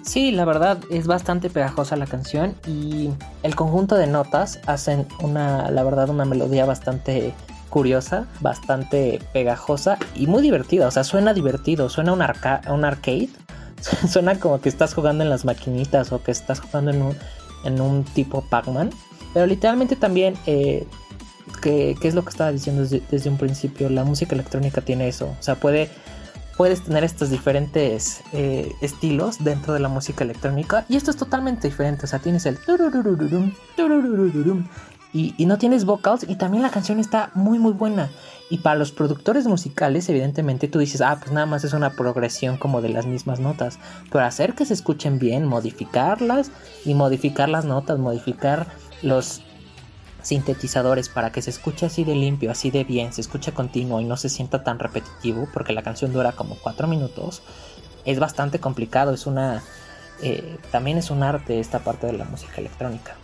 Sí, 0.02 0.30
la 0.30 0.47
verdad 0.47 0.78
es 0.90 1.07
bastante 1.07 1.50
pegajosa 1.50 1.95
la 1.97 2.07
canción 2.07 2.54
y 2.66 3.11
el 3.42 3.54
conjunto 3.54 3.95
de 3.95 4.07
notas 4.07 4.59
hacen 4.66 5.07
una, 5.21 5.71
la 5.71 5.85
verdad, 5.85 6.09
una 6.09 6.25
melodía 6.25 6.64
bastante 6.64 7.35
curiosa, 7.68 8.26
bastante 8.40 9.21
pegajosa 9.35 9.99
y 10.14 10.26
muy 10.26 10.40
divertida. 10.40 10.87
O 10.87 10.90
sea, 10.90 11.04
suena 11.04 11.35
divertido, 11.35 11.90
suena 11.90 12.14
un, 12.14 12.23
arca 12.23 12.62
un 12.71 12.87
arcade. 12.87 13.28
suena 14.09 14.40
como 14.40 14.62
que 14.62 14.71
estás 14.71 14.95
jugando 14.95 15.25
en 15.25 15.30
las 15.30 15.45
maquinitas 15.45 16.11
o 16.11 16.23
que 16.23 16.30
estás 16.30 16.61
jugando 16.61 16.90
en 16.90 17.02
un, 17.02 17.16
en 17.64 17.80
un 17.80 18.04
tipo 18.04 18.42
Pac-Man. 18.49 18.90
Pero 19.35 19.47
literalmente 19.47 19.97
también, 19.97 20.37
eh, 20.47 20.87
que, 21.62 21.97
es 22.02 22.14
lo 22.14 22.23
que 22.23 22.30
estaba 22.30 22.52
diciendo 22.52 22.85
desde, 22.85 23.30
un 23.30 23.38
principio, 23.38 23.88
la 23.88 24.04
música 24.04 24.35
electrónica 24.35 24.80
tiene 24.80 25.08
eso. 25.08 25.35
O 25.38 25.42
sea, 25.42 25.56
puede, 25.56 25.90
puedes 26.56 26.82
tener 26.82 27.04
estos 27.04 27.30
diferentes 27.30 28.23
eh, 28.32 28.73
estilos 28.80 29.42
dentro 29.44 29.75
de 29.75 29.80
la 29.80 29.88
música 29.88 30.25
electrónica. 30.25 30.85
Y 30.88 30.97
esto 30.97 31.11
es 31.11 31.16
totalmente 31.16 31.68
diferente. 31.68 32.04
O 32.04 32.08
sea, 32.08 32.18
tienes 32.18 32.47
el 32.47 32.58
y, 35.12 35.47
no 35.47 35.56
tienes 35.56 35.85
vocals 35.87 36.26
y 36.28 36.37
también 36.37 36.62
la 36.62 36.70
canción 36.70 37.00
está 37.00 37.30
muy 37.35 37.58
muy 37.58 37.73
buena. 37.73 38.11
Y 38.50 38.58
para 38.58 38.78
los 38.78 38.92
productores 38.92 39.47
musicales, 39.47 40.08
evidentemente 40.08 40.68
tú 40.68 40.78
dices, 40.78 41.00
ah, 41.00 41.18
pues 41.18 41.32
nada 41.32 41.47
más 41.47 41.64
es 41.64 41.75
una 41.75 41.90
progresión 41.90 42.56
como 42.56 42.80
de 42.80 42.88
las 42.88 43.06
mismas 43.06 43.40
notas. 43.40 43.78
Pero 44.11 44.25
hacer 44.25 44.54
que 44.54 44.64
se 44.64 44.75
escuchen 44.75 45.18
bien, 45.18 45.44
modificarlas 45.47 46.50
y 46.85 46.94
modificar 46.94 47.49
las 47.49 47.64
notas, 47.64 47.99
modificar 47.99 48.66
los 49.02 49.43
sintetizadores 50.23 51.09
para 51.09 51.33
que 51.33 51.43
se 51.43 51.50
escuche 51.50 51.87
así 51.87 52.05
de 52.05 52.14
limpio, 52.14 52.50
así 52.50 52.71
de 52.71 52.85
bien, 52.85 53.12
se 53.12 53.21
escuche 53.21 53.52
continuo 53.52 54.00
y 54.00 54.05
no 54.05 54.17
se 54.17 54.28
sienta 54.28 54.64
tan 54.64 54.78
repetitivo, 54.78 55.49
porque 55.52 55.73
la 55.73 55.83
canción 55.83 56.12
dura 56.12 56.33
como 56.33 56.57
4 56.57 56.87
minutos, 56.87 57.43
es 58.05 58.19
bastante 58.19 58.59
complicado, 58.59 59.12
es 59.12 59.26
una... 59.26 59.62
Eh, 60.21 60.59
también 60.73 60.99
es 60.99 61.11
un 61.11 61.23
arte 61.23 61.61
esta 61.61 61.78
parte 61.78 62.09
de 62.09 62.14
la 62.14 62.25
música 62.25 62.55
electrónica. 62.57 63.14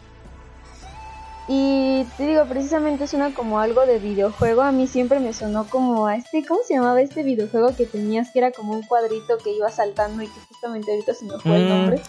Y 1.46 2.06
te 2.16 2.26
digo, 2.26 2.46
precisamente 2.46 3.06
suena 3.06 3.34
como 3.34 3.60
algo 3.60 3.84
de 3.84 3.98
videojuego. 3.98 4.62
A 4.62 4.72
mí 4.72 4.86
siempre 4.86 5.20
me 5.20 5.34
sonó 5.34 5.66
como 5.66 6.06
a 6.06 6.16
este, 6.16 6.44
¿cómo 6.46 6.60
se 6.66 6.74
llamaba 6.74 7.02
este 7.02 7.22
videojuego 7.22 7.76
que 7.76 7.84
tenías 7.84 8.30
que 8.30 8.38
era 8.38 8.50
como 8.50 8.72
un 8.72 8.82
cuadrito 8.82 9.36
que 9.38 9.52
iba 9.52 9.70
saltando 9.70 10.22
y 10.22 10.26
que 10.26 10.40
justamente 10.48 10.90
ahorita 10.90 11.12
se 11.12 11.24
me 11.26 11.38
fue 11.40 11.56
el 11.56 11.66
mm, 11.66 11.68
nombre? 11.68 12.02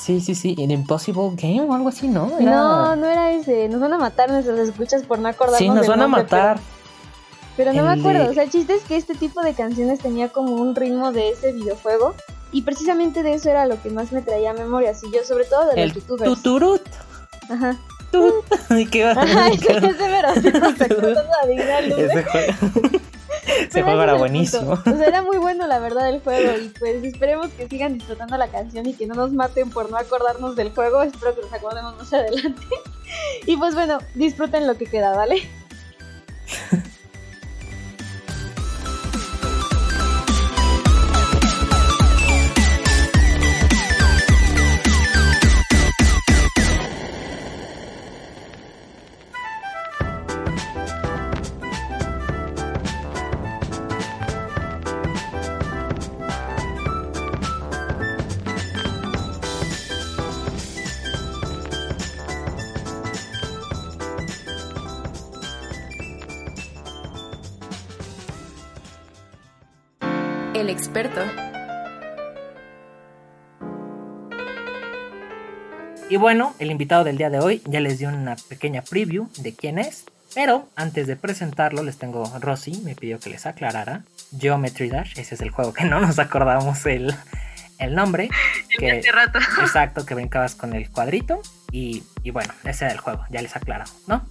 Sí, 0.00 0.22
sí, 0.22 0.34
sí, 0.34 0.54
In 0.56 0.70
Impossible 0.70 1.30
Game 1.34 1.60
o 1.60 1.74
algo 1.74 1.90
así, 1.90 2.08
¿no? 2.08 2.32
No, 2.40 2.96
no 2.96 3.06
era 3.06 3.32
ese. 3.32 3.68
Nos 3.68 3.82
van 3.82 3.92
a 3.92 3.98
matar 3.98 4.30
nuestras 4.30 4.58
escuchas 4.58 5.02
por 5.02 5.18
no 5.18 5.28
acordarnos. 5.28 5.58
Sí, 5.58 5.68
nos 5.68 5.86
van 5.86 6.00
a 6.00 6.08
matar. 6.08 6.58
Pero, 7.54 7.74
no 7.74 7.82
me 7.82 8.00
acuerdo. 8.00 8.30
O 8.30 8.32
sea, 8.32 8.44
el 8.44 8.50
chiste 8.50 8.74
es 8.74 8.82
que 8.84 8.96
este 8.96 9.14
tipo 9.14 9.42
de 9.42 9.52
canciones 9.52 10.00
tenía 10.00 10.30
como 10.30 10.54
un 10.54 10.74
ritmo 10.74 11.12
de 11.12 11.28
ese 11.28 11.52
videojuego. 11.52 12.14
Y 12.50 12.62
precisamente 12.62 13.22
de 13.22 13.34
eso 13.34 13.50
era 13.50 13.66
lo 13.66 13.80
que 13.82 13.90
más 13.90 14.10
me 14.10 14.22
traía 14.22 14.52
a 14.52 14.54
memoria. 14.54 14.92
Y 14.92 15.14
yo, 15.14 15.22
sobre 15.22 15.44
todo 15.44 15.68
de 15.68 15.76
los 15.76 15.76
el 15.76 15.92
youtubers. 15.92 16.24
Tuturut. 16.24 16.82
Ajá. 17.50 17.76
¿Y 18.70 18.86
qué 18.90 19.04
va? 19.04 19.48
ese 19.48 19.68
Ese 22.06 22.24
juego. 22.24 22.54
Ese 23.68 23.82
juego 23.82 24.02
era 24.02 24.14
buenísimo. 24.14 24.72
O 24.72 24.82
sea, 24.82 25.06
era 25.06 25.22
muy 25.22 25.38
bueno 25.38 25.66
la 25.66 25.78
verdad 25.78 26.08
el 26.08 26.20
juego 26.20 26.58
y 26.58 26.68
pues 26.78 27.02
esperemos 27.04 27.48
que 27.50 27.68
sigan 27.68 27.94
disfrutando 27.94 28.36
la 28.36 28.48
canción 28.48 28.86
y 28.86 28.94
que 28.94 29.06
no 29.06 29.14
nos 29.14 29.32
maten 29.32 29.70
por 29.70 29.90
no 29.90 29.96
acordarnos 29.96 30.56
del 30.56 30.70
juego. 30.70 31.02
Espero 31.02 31.34
que 31.34 31.42
nos 31.42 31.52
acordemos 31.52 31.96
más 31.96 32.12
adelante. 32.12 32.66
Y 33.44 33.56
pues 33.56 33.74
bueno, 33.74 33.98
disfruten 34.14 34.68
lo 34.68 34.76
que 34.76 34.86
queda, 34.86 35.16
¿vale? 35.16 35.42
Y 76.10 76.16
bueno, 76.16 76.56
el 76.58 76.72
invitado 76.72 77.04
del 77.04 77.16
día 77.16 77.30
de 77.30 77.38
hoy 77.38 77.62
ya 77.66 77.78
les 77.78 78.00
dio 78.00 78.08
una 78.08 78.34
pequeña 78.34 78.82
preview 78.82 79.28
de 79.38 79.54
quién 79.54 79.78
es. 79.78 80.06
Pero 80.34 80.68
antes 80.74 81.06
de 81.06 81.14
presentarlo, 81.14 81.84
les 81.84 81.98
tengo 81.98 82.24
Rosy, 82.40 82.82
me 82.84 82.96
pidió 82.96 83.20
que 83.20 83.30
les 83.30 83.46
aclarara. 83.46 84.02
Geometry 84.36 84.88
Dash, 84.88 85.16
ese 85.16 85.36
es 85.36 85.40
el 85.40 85.50
juego 85.50 85.72
que 85.72 85.84
no 85.84 86.00
nos 86.00 86.18
acordamos 86.18 86.84
el, 86.86 87.14
el 87.78 87.94
nombre. 87.94 88.28
que, 88.76 88.90
hace 88.90 89.12
rato. 89.12 89.38
Exacto, 89.60 90.04
que 90.04 90.14
brincabas 90.16 90.56
con 90.56 90.74
el 90.74 90.90
cuadrito. 90.90 91.42
Y, 91.70 92.02
y 92.24 92.32
bueno, 92.32 92.52
ese 92.64 92.86
era 92.86 92.94
el 92.94 92.98
juego, 92.98 93.24
ya 93.30 93.40
les 93.40 93.54
aclaramos, 93.54 93.94
¿no? 94.08 94.26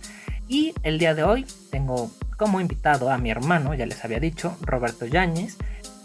Y 0.50 0.74
el 0.84 1.00
día 1.00 1.16
de 1.16 1.24
hoy 1.24 1.46
tengo 1.72 2.12
como 2.36 2.60
invitado 2.60 3.10
a 3.10 3.18
mi 3.18 3.32
hermano, 3.32 3.74
ya 3.74 3.86
les 3.86 4.04
había 4.04 4.20
dicho, 4.20 4.58
Roberto 4.60 5.06
Yáñez, 5.06 5.58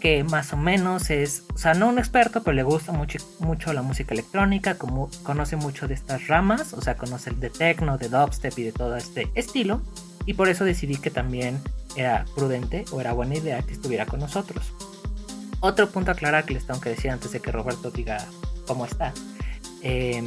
que 0.05 0.23
más 0.23 0.53
o 0.53 0.57
menos 0.57 1.09
es, 1.09 1.45
o 1.55 1.57
sea, 1.57 1.73
no 1.73 1.89
un 1.89 1.97
experto, 1.97 2.43
pero 2.43 2.53
le 2.53 2.61
gusta 2.61 2.91
mucho, 2.91 3.17
mucho 3.39 3.73
la 3.73 3.81
música 3.81 4.13
electrónica, 4.13 4.77
conoce 4.77 5.55
mucho 5.55 5.87
de 5.87 5.95
estas 5.95 6.27
ramas, 6.27 6.73
o 6.73 6.81
sea, 6.81 6.95
conoce 6.95 7.31
el 7.31 7.39
de 7.39 7.49
techno, 7.49 7.97
de 7.97 8.09
dubstep 8.09 8.55
y 8.59 8.63
de 8.65 8.71
todo 8.71 8.97
este 8.97 9.31
estilo, 9.33 9.81
y 10.27 10.35
por 10.35 10.47
eso 10.47 10.63
decidí 10.63 10.97
que 10.97 11.09
también 11.09 11.59
era 11.95 12.25
prudente 12.35 12.85
o 12.91 13.01
era 13.01 13.13
buena 13.13 13.33
idea 13.33 13.63
que 13.63 13.73
estuviera 13.73 14.05
con 14.05 14.19
nosotros. 14.19 14.73
Otro 15.59 15.89
punto 15.89 16.11
a 16.11 16.13
aclarar 16.13 16.45
que 16.45 16.53
les 16.53 16.67
tengo 16.67 16.79
que 16.79 16.89
decir 16.89 17.09
antes 17.09 17.31
de 17.31 17.39
que 17.39 17.51
Roberto 17.51 17.89
diga 17.89 18.23
cómo 18.67 18.85
está. 18.85 19.11
Eh, 19.81 20.21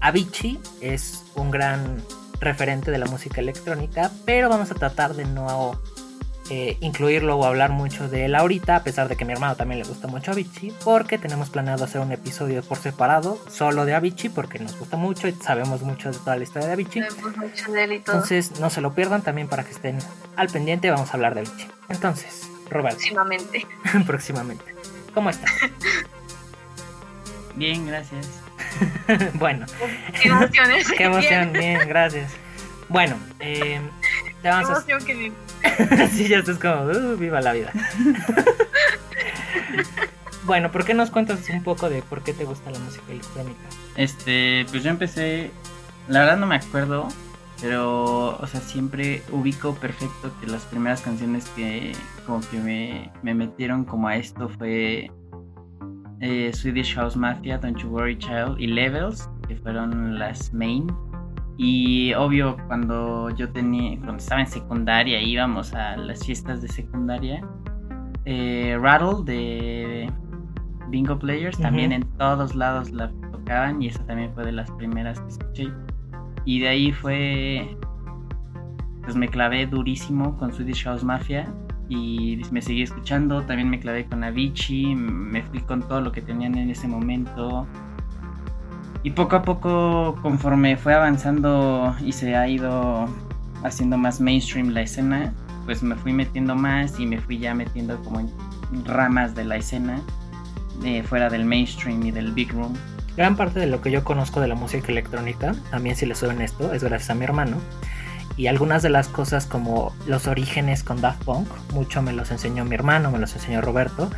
Avicii 0.00 0.58
es 0.80 1.22
un 1.34 1.50
gran 1.50 2.02
referente 2.40 2.90
de 2.90 2.96
la 2.96 3.04
música 3.04 3.42
electrónica, 3.42 4.10
pero 4.24 4.48
vamos 4.48 4.70
a 4.70 4.74
tratar 4.74 5.14
de 5.14 5.26
no 5.26 5.78
eh, 6.54 6.76
incluirlo 6.80 7.38
o 7.38 7.46
hablar 7.46 7.70
mucho 7.70 8.10
de 8.10 8.26
él 8.26 8.34
ahorita, 8.34 8.76
a 8.76 8.84
pesar 8.84 9.08
de 9.08 9.16
que 9.16 9.24
a 9.24 9.26
mi 9.26 9.32
hermano 9.32 9.56
también 9.56 9.80
le 9.80 9.88
gusta 9.88 10.06
mucho 10.06 10.32
Avicii, 10.32 10.74
porque 10.84 11.16
tenemos 11.16 11.48
planeado 11.48 11.82
hacer 11.82 12.02
un 12.02 12.12
episodio 12.12 12.62
por 12.62 12.76
separado 12.76 13.38
solo 13.48 13.86
de 13.86 13.94
Avicii, 13.94 14.28
porque 14.28 14.58
nos 14.58 14.78
gusta 14.78 14.98
mucho 14.98 15.28
y 15.28 15.32
sabemos 15.32 15.80
mucho 15.80 16.12
de 16.12 16.18
toda 16.18 16.36
la 16.36 16.42
historia 16.42 16.66
de 16.66 16.74
Avicii. 16.74 17.04
Sabemos 17.04 17.38
mucho 17.38 17.72
de 17.72 17.84
él 17.84 17.92
y 17.94 17.98
todo. 18.00 18.16
Entonces 18.16 18.60
no 18.60 18.68
se 18.68 18.82
lo 18.82 18.94
pierdan 18.94 19.22
también 19.22 19.48
para 19.48 19.64
que 19.64 19.70
estén 19.70 19.96
al 20.36 20.50
pendiente, 20.50 20.90
vamos 20.90 21.08
a 21.08 21.12
hablar 21.14 21.32
de 21.34 21.40
Avicii. 21.40 21.68
Entonces, 21.88 22.42
Roberto, 22.68 22.98
Próximamente. 22.98 23.66
próximamente. 24.06 24.74
¿Cómo 25.14 25.30
estás? 25.30 25.50
Bien, 27.56 27.86
gracias. 27.86 28.28
bueno, 29.34 29.66
Qué 30.20 30.28
emociones. 30.28 30.90
qué 30.90 31.04
emoción, 31.04 31.52
bien, 31.52 31.88
gracias. 31.88 32.32
Bueno, 32.88 33.16
eh, 33.40 33.80
te 34.42 34.42
Qué 34.42 34.48
vamos 34.48 34.70
a... 34.70 34.86
que 34.86 35.32
sí, 36.10 36.28
ya 36.28 36.38
estás 36.38 36.58
como, 36.58 36.84
"Uh, 36.84 37.16
viva 37.16 37.40
la 37.40 37.52
vida. 37.52 37.72
bueno, 40.44 40.70
¿por 40.70 40.84
qué 40.84 40.94
nos 40.94 41.10
cuentas 41.10 41.48
un 41.50 41.62
poco 41.62 41.88
de 41.88 42.02
por 42.02 42.22
qué 42.22 42.32
te 42.32 42.44
gusta 42.44 42.70
la 42.70 42.78
música 42.78 43.04
electrónica? 43.10 43.60
Este, 43.96 44.66
pues 44.70 44.82
yo 44.82 44.90
empecé, 44.90 45.50
la 46.08 46.20
verdad 46.20 46.36
no 46.36 46.46
me 46.46 46.56
acuerdo, 46.56 47.08
pero, 47.60 48.36
o 48.38 48.46
sea, 48.46 48.60
siempre 48.60 49.22
ubico 49.30 49.74
perfecto 49.74 50.32
que 50.40 50.46
las 50.46 50.62
primeras 50.62 51.00
canciones 51.00 51.44
que 51.54 51.92
como 52.26 52.40
que 52.40 52.58
me, 52.58 53.10
me 53.22 53.34
metieron 53.34 53.84
como 53.84 54.08
a 54.08 54.16
esto 54.16 54.48
fue 54.48 55.10
eh, 56.20 56.50
Swedish 56.54 56.94
House 56.94 57.16
Mafia, 57.16 57.58
Don't 57.58 57.80
You 57.80 57.88
Worry 57.88 58.18
Child 58.18 58.58
y 58.58 58.66
Levels, 58.66 59.28
que 59.46 59.56
fueron 59.56 60.18
las 60.18 60.52
main. 60.52 60.92
Y 61.58 62.14
obvio, 62.14 62.56
cuando 62.66 63.30
yo 63.30 63.50
tenía, 63.50 63.96
cuando 63.98 64.16
estaba 64.16 64.40
en 64.40 64.46
secundaria, 64.46 65.20
íbamos 65.20 65.74
a 65.74 65.96
las 65.96 66.24
fiestas 66.24 66.62
de 66.62 66.68
secundaria. 66.68 67.44
eh, 68.24 68.78
Rattle 68.80 69.24
de 69.24 70.10
Bingo 70.88 71.18
Players, 71.18 71.58
también 71.58 71.92
en 71.92 72.02
todos 72.18 72.54
lados 72.54 72.90
la 72.90 73.10
tocaban 73.32 73.82
y 73.82 73.88
esa 73.88 74.04
también 74.06 74.32
fue 74.34 74.44
de 74.44 74.52
las 74.52 74.70
primeras 74.72 75.20
que 75.20 75.28
escuché. 75.28 75.68
Y 76.44 76.60
de 76.60 76.68
ahí 76.68 76.92
fue, 76.92 77.76
pues 79.02 79.16
me 79.16 79.28
clavé 79.28 79.66
durísimo 79.66 80.36
con 80.38 80.52
Swedish 80.52 80.84
House 80.84 81.04
Mafia 81.04 81.52
y 81.88 82.40
me 82.50 82.62
seguí 82.62 82.82
escuchando, 82.82 83.42
también 83.42 83.68
me 83.70 83.78
clavé 83.78 84.06
con 84.06 84.24
Avicii, 84.24 84.94
me 84.94 85.42
fui 85.42 85.60
con 85.60 85.82
todo 85.82 86.00
lo 86.00 86.12
que 86.12 86.22
tenían 86.22 86.56
en 86.56 86.70
ese 86.70 86.88
momento. 86.88 87.66
Y 89.04 89.10
poco 89.10 89.36
a 89.36 89.42
poco, 89.42 90.16
conforme 90.22 90.76
fue 90.76 90.94
avanzando 90.94 91.94
y 92.00 92.12
se 92.12 92.36
ha 92.36 92.46
ido 92.46 93.08
haciendo 93.64 93.98
más 93.98 94.20
mainstream 94.20 94.70
la 94.70 94.82
escena, 94.82 95.32
pues 95.64 95.82
me 95.82 95.96
fui 95.96 96.12
metiendo 96.12 96.54
más 96.54 96.98
y 97.00 97.06
me 97.06 97.20
fui 97.20 97.38
ya 97.38 97.54
metiendo 97.54 97.98
como 98.02 98.20
en 98.20 98.30
ramas 98.84 99.34
de 99.34 99.44
la 99.44 99.56
escena, 99.56 100.00
eh, 100.84 101.02
fuera 101.02 101.28
del 101.28 101.44
mainstream 101.44 102.04
y 102.06 102.10
del 102.10 102.32
big 102.32 102.52
room. 102.52 102.74
Gran 103.16 103.36
parte 103.36 103.60
de 103.60 103.66
lo 103.66 103.82
que 103.82 103.90
yo 103.90 104.04
conozco 104.04 104.40
de 104.40 104.48
la 104.48 104.54
música 104.54 104.90
electrónica, 104.90 105.54
también 105.70 105.96
si 105.96 106.06
les 106.06 106.18
soy 106.18 106.30
honesto, 106.30 106.72
es 106.72 106.82
gracias 106.82 107.10
a 107.10 107.14
mi 107.14 107.24
hermano. 107.24 107.56
Y 108.36 108.46
algunas 108.46 108.82
de 108.82 108.88
las 108.88 109.08
cosas 109.08 109.46
como 109.46 109.94
los 110.06 110.26
orígenes 110.26 110.82
con 110.82 111.00
Daft 111.02 111.22
Punk, 111.24 111.48
mucho 111.74 112.00
me 112.00 112.14
los 112.14 112.30
enseñó 112.30 112.64
mi 112.64 112.74
hermano, 112.74 113.10
me 113.10 113.18
los 113.18 113.34
enseñó 113.34 113.60
Roberto. 113.60 114.10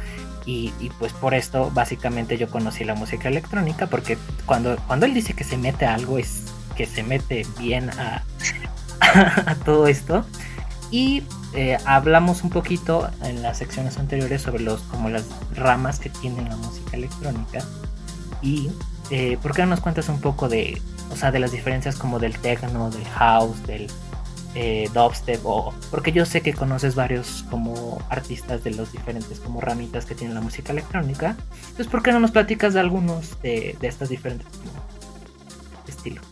Y, 0.46 0.72
pues 0.98 1.12
por 1.14 1.32
esto 1.32 1.70
básicamente 1.72 2.36
yo 2.36 2.50
conocí 2.50 2.84
la 2.84 2.94
música 2.94 3.28
electrónica, 3.28 3.86
porque 3.86 4.18
cuando, 4.44 4.76
cuando 4.86 5.06
él 5.06 5.14
dice 5.14 5.32
que 5.32 5.44
se 5.44 5.56
mete 5.56 5.86
a 5.86 5.94
algo 5.94 6.18
es 6.18 6.44
que 6.76 6.84
se 6.86 7.02
mete 7.02 7.46
bien 7.58 7.90
a, 7.90 8.24
a 9.46 9.54
todo 9.64 9.86
esto. 9.86 10.24
Y 10.90 11.22
eh, 11.54 11.78
hablamos 11.86 12.42
un 12.42 12.50
poquito 12.50 13.08
en 13.22 13.42
las 13.42 13.58
secciones 13.58 13.96
anteriores 13.98 14.42
sobre 14.42 14.62
los 14.62 14.80
como 14.82 15.08
las 15.08 15.24
ramas 15.54 15.98
que 15.98 16.10
tiene 16.10 16.48
la 16.48 16.56
música 16.56 16.96
electrónica. 16.96 17.64
Y 18.42 18.70
eh, 19.10 19.38
¿por 19.42 19.54
qué 19.54 19.62
no 19.62 19.68
nos 19.68 19.80
cuentas 19.80 20.08
un 20.08 20.20
poco 20.20 20.48
de, 20.48 20.80
o 21.12 21.16
sea, 21.16 21.30
de 21.30 21.38
las 21.38 21.52
diferencias 21.52 21.96
como 21.96 22.18
del 22.18 22.38
techno, 22.38 22.90
del 22.90 23.04
house, 23.06 23.62
del 23.66 23.86
eh, 24.54 24.88
dubstep? 24.92 25.40
O, 25.44 25.74
porque 25.90 26.12
yo 26.12 26.24
sé 26.24 26.40
que 26.40 26.52
conoces 26.52 26.94
varios 26.94 27.44
como 27.50 28.00
artistas 28.08 28.64
de 28.64 28.72
los 28.72 28.92
diferentes 28.92 29.40
como 29.40 29.60
ramitas 29.60 30.06
que 30.06 30.14
tiene 30.14 30.34
la 30.34 30.40
música 30.40 30.72
electrónica. 30.72 31.36
Entonces, 31.62 31.88
¿por 31.88 32.02
qué 32.02 32.12
no 32.12 32.20
nos 32.20 32.30
platicas 32.30 32.74
de 32.74 32.80
algunos 32.80 33.40
de, 33.42 33.76
de 33.80 33.88
estas 33.88 34.08
diferentes 34.08 34.46
estilos? 35.86 36.24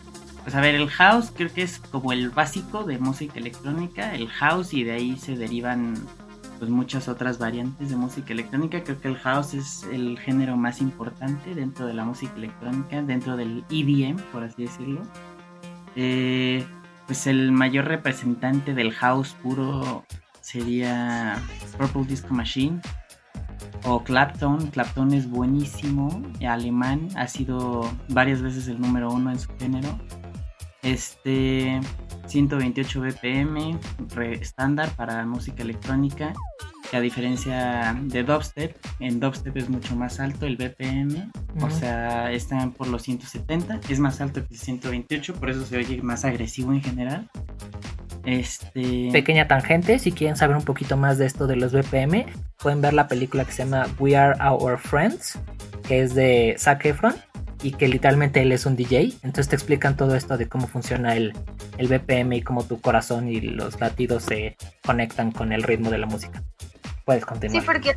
Pues 0.43 0.55
a 0.57 0.61
ver, 0.61 0.75
el 0.75 0.89
house 0.89 1.33
creo 1.35 1.53
que 1.53 1.63
es 1.63 1.79
como 1.79 2.13
el 2.13 2.31
básico 2.31 2.85
de 2.85 2.99
música 2.99 3.39
electrónica, 3.39 4.15
el 4.15 4.29
house 4.29 4.75
y 4.75 4.83
de 4.83 4.93
ahí 4.93 5.17
se 5.17 5.37
derivan 5.37 5.95
pues 6.59 6.71
muchas 6.71 7.09
otras 7.09 7.39
variantes 7.39 7.91
de 7.91 7.97
música 7.97 8.33
electrónica. 8.33 8.85
Creo 8.85 9.01
que 9.01 9.09
el 9.09 9.17
house 9.17 9.55
es 9.55 9.83
el 9.93 10.17
género 10.19 10.57
más 10.57 10.81
importante 10.81 11.57
dentro 11.57 11.87
de 11.87 11.95
la 11.95 12.05
música 12.05 12.35
electrónica, 12.37 13.03
dentro 13.03 13.37
del 13.37 13.65
EDM, 13.69 14.17
por 14.31 14.45
así 14.45 14.63
decirlo. 14.63 15.03
Eh, 15.97 16.65
pues 17.07 17.27
el 17.27 17.53
mayor 17.53 17.87
representante 17.87 18.75
del 18.75 18.93
house 18.93 19.35
puro 19.43 20.05
sería 20.41 21.41
Purple 21.79 22.05
Disco 22.05 22.35
Machine 22.35 22.81
o 23.85 24.03
Clapton. 24.03 24.69
Clapton 24.69 25.13
es 25.13 25.29
buenísimo, 25.29 26.23
alemán, 26.47 27.09
ha 27.17 27.27
sido 27.29 27.91
varias 28.09 28.43
veces 28.43 28.69
el 28.69 28.81
número 28.81 29.11
uno 29.11 29.31
en 29.31 29.39
su 29.39 29.51
género. 29.59 29.99
Este 30.83 31.81
128 32.27 33.01
BPM 33.01 33.79
estándar 34.33 34.91
para 34.97 35.25
música 35.25 35.63
electrónica. 35.63 36.33
Que 36.93 36.99
a 36.99 37.01
diferencia 37.01 37.97
de 38.03 38.23
dubstep, 38.23 38.77
en 39.01 39.19
dubstep 39.19 39.57
es 39.57 39.71
mucho 39.71 39.97
más 39.97 40.21
alto 40.21 40.45
el 40.45 40.59
BPM, 40.59 41.31
o 41.59 41.65
Ujú. 41.65 41.71
sea, 41.71 42.31
están 42.31 42.73
por 42.73 42.87
los 42.87 43.01
170, 43.05 43.81
es 43.89 43.99
más 43.99 44.21
alto 44.21 44.47
que 44.47 44.53
el 44.53 44.61
128, 44.61 45.33
por 45.37 45.49
eso 45.49 45.65
se 45.65 45.79
oye 45.79 46.03
más 46.03 46.27
agresivo 46.27 46.71
en 46.71 46.83
general. 46.83 47.31
Este. 48.27 49.09
Pequeña 49.11 49.49
tangente, 49.49 49.99
si 50.01 50.13
quieren 50.13 50.37
saber 50.37 50.55
un 50.55 50.67
poquito 50.67 50.99
más 50.99 51.17
de 51.17 51.25
esto 51.25 51.47
de 51.47 51.57
los 51.57 51.73
BPM, 51.73 52.27
pueden 52.59 52.83
ver 52.83 52.93
la 52.93 53.09
película 53.09 53.47
que 53.47 53.53
se 53.53 53.65
llama 53.65 53.87
We 53.99 54.15
Are 54.15 54.39
Our 54.47 54.79
Friends, 54.79 55.39
que 55.89 56.03
es 56.03 56.15
de 56.15 56.57
Zac 56.59 56.85
Efron 56.85 57.15
y 57.63 57.71
que 57.71 57.89
literalmente 57.89 58.43
él 58.43 58.53
es 58.53 58.67
un 58.67 58.77
DJ. 58.77 59.15
Entonces 59.23 59.49
te 59.49 59.57
explican 59.57 59.97
todo 59.97 60.15
esto 60.15 60.37
de 60.37 60.47
cómo 60.47 60.67
funciona 60.67 61.17
el, 61.17 61.33
el 61.79 61.89
BPM 61.89 62.35
y 62.35 62.43
cómo 62.43 62.65
tu 62.65 62.83
corazón 62.83 63.29
y 63.29 63.41
los 63.41 63.81
latidos 63.81 64.25
se 64.25 64.59
conectan 64.85 65.33
con 65.33 65.55
el 65.55 65.63
ritmo 65.63 65.89
de 65.89 65.97
la 65.97 66.07
música. 66.07 66.43
Puedes 67.05 67.23
Sí, 67.23 67.29
continuar. 67.29 67.65
porque, 67.67 67.97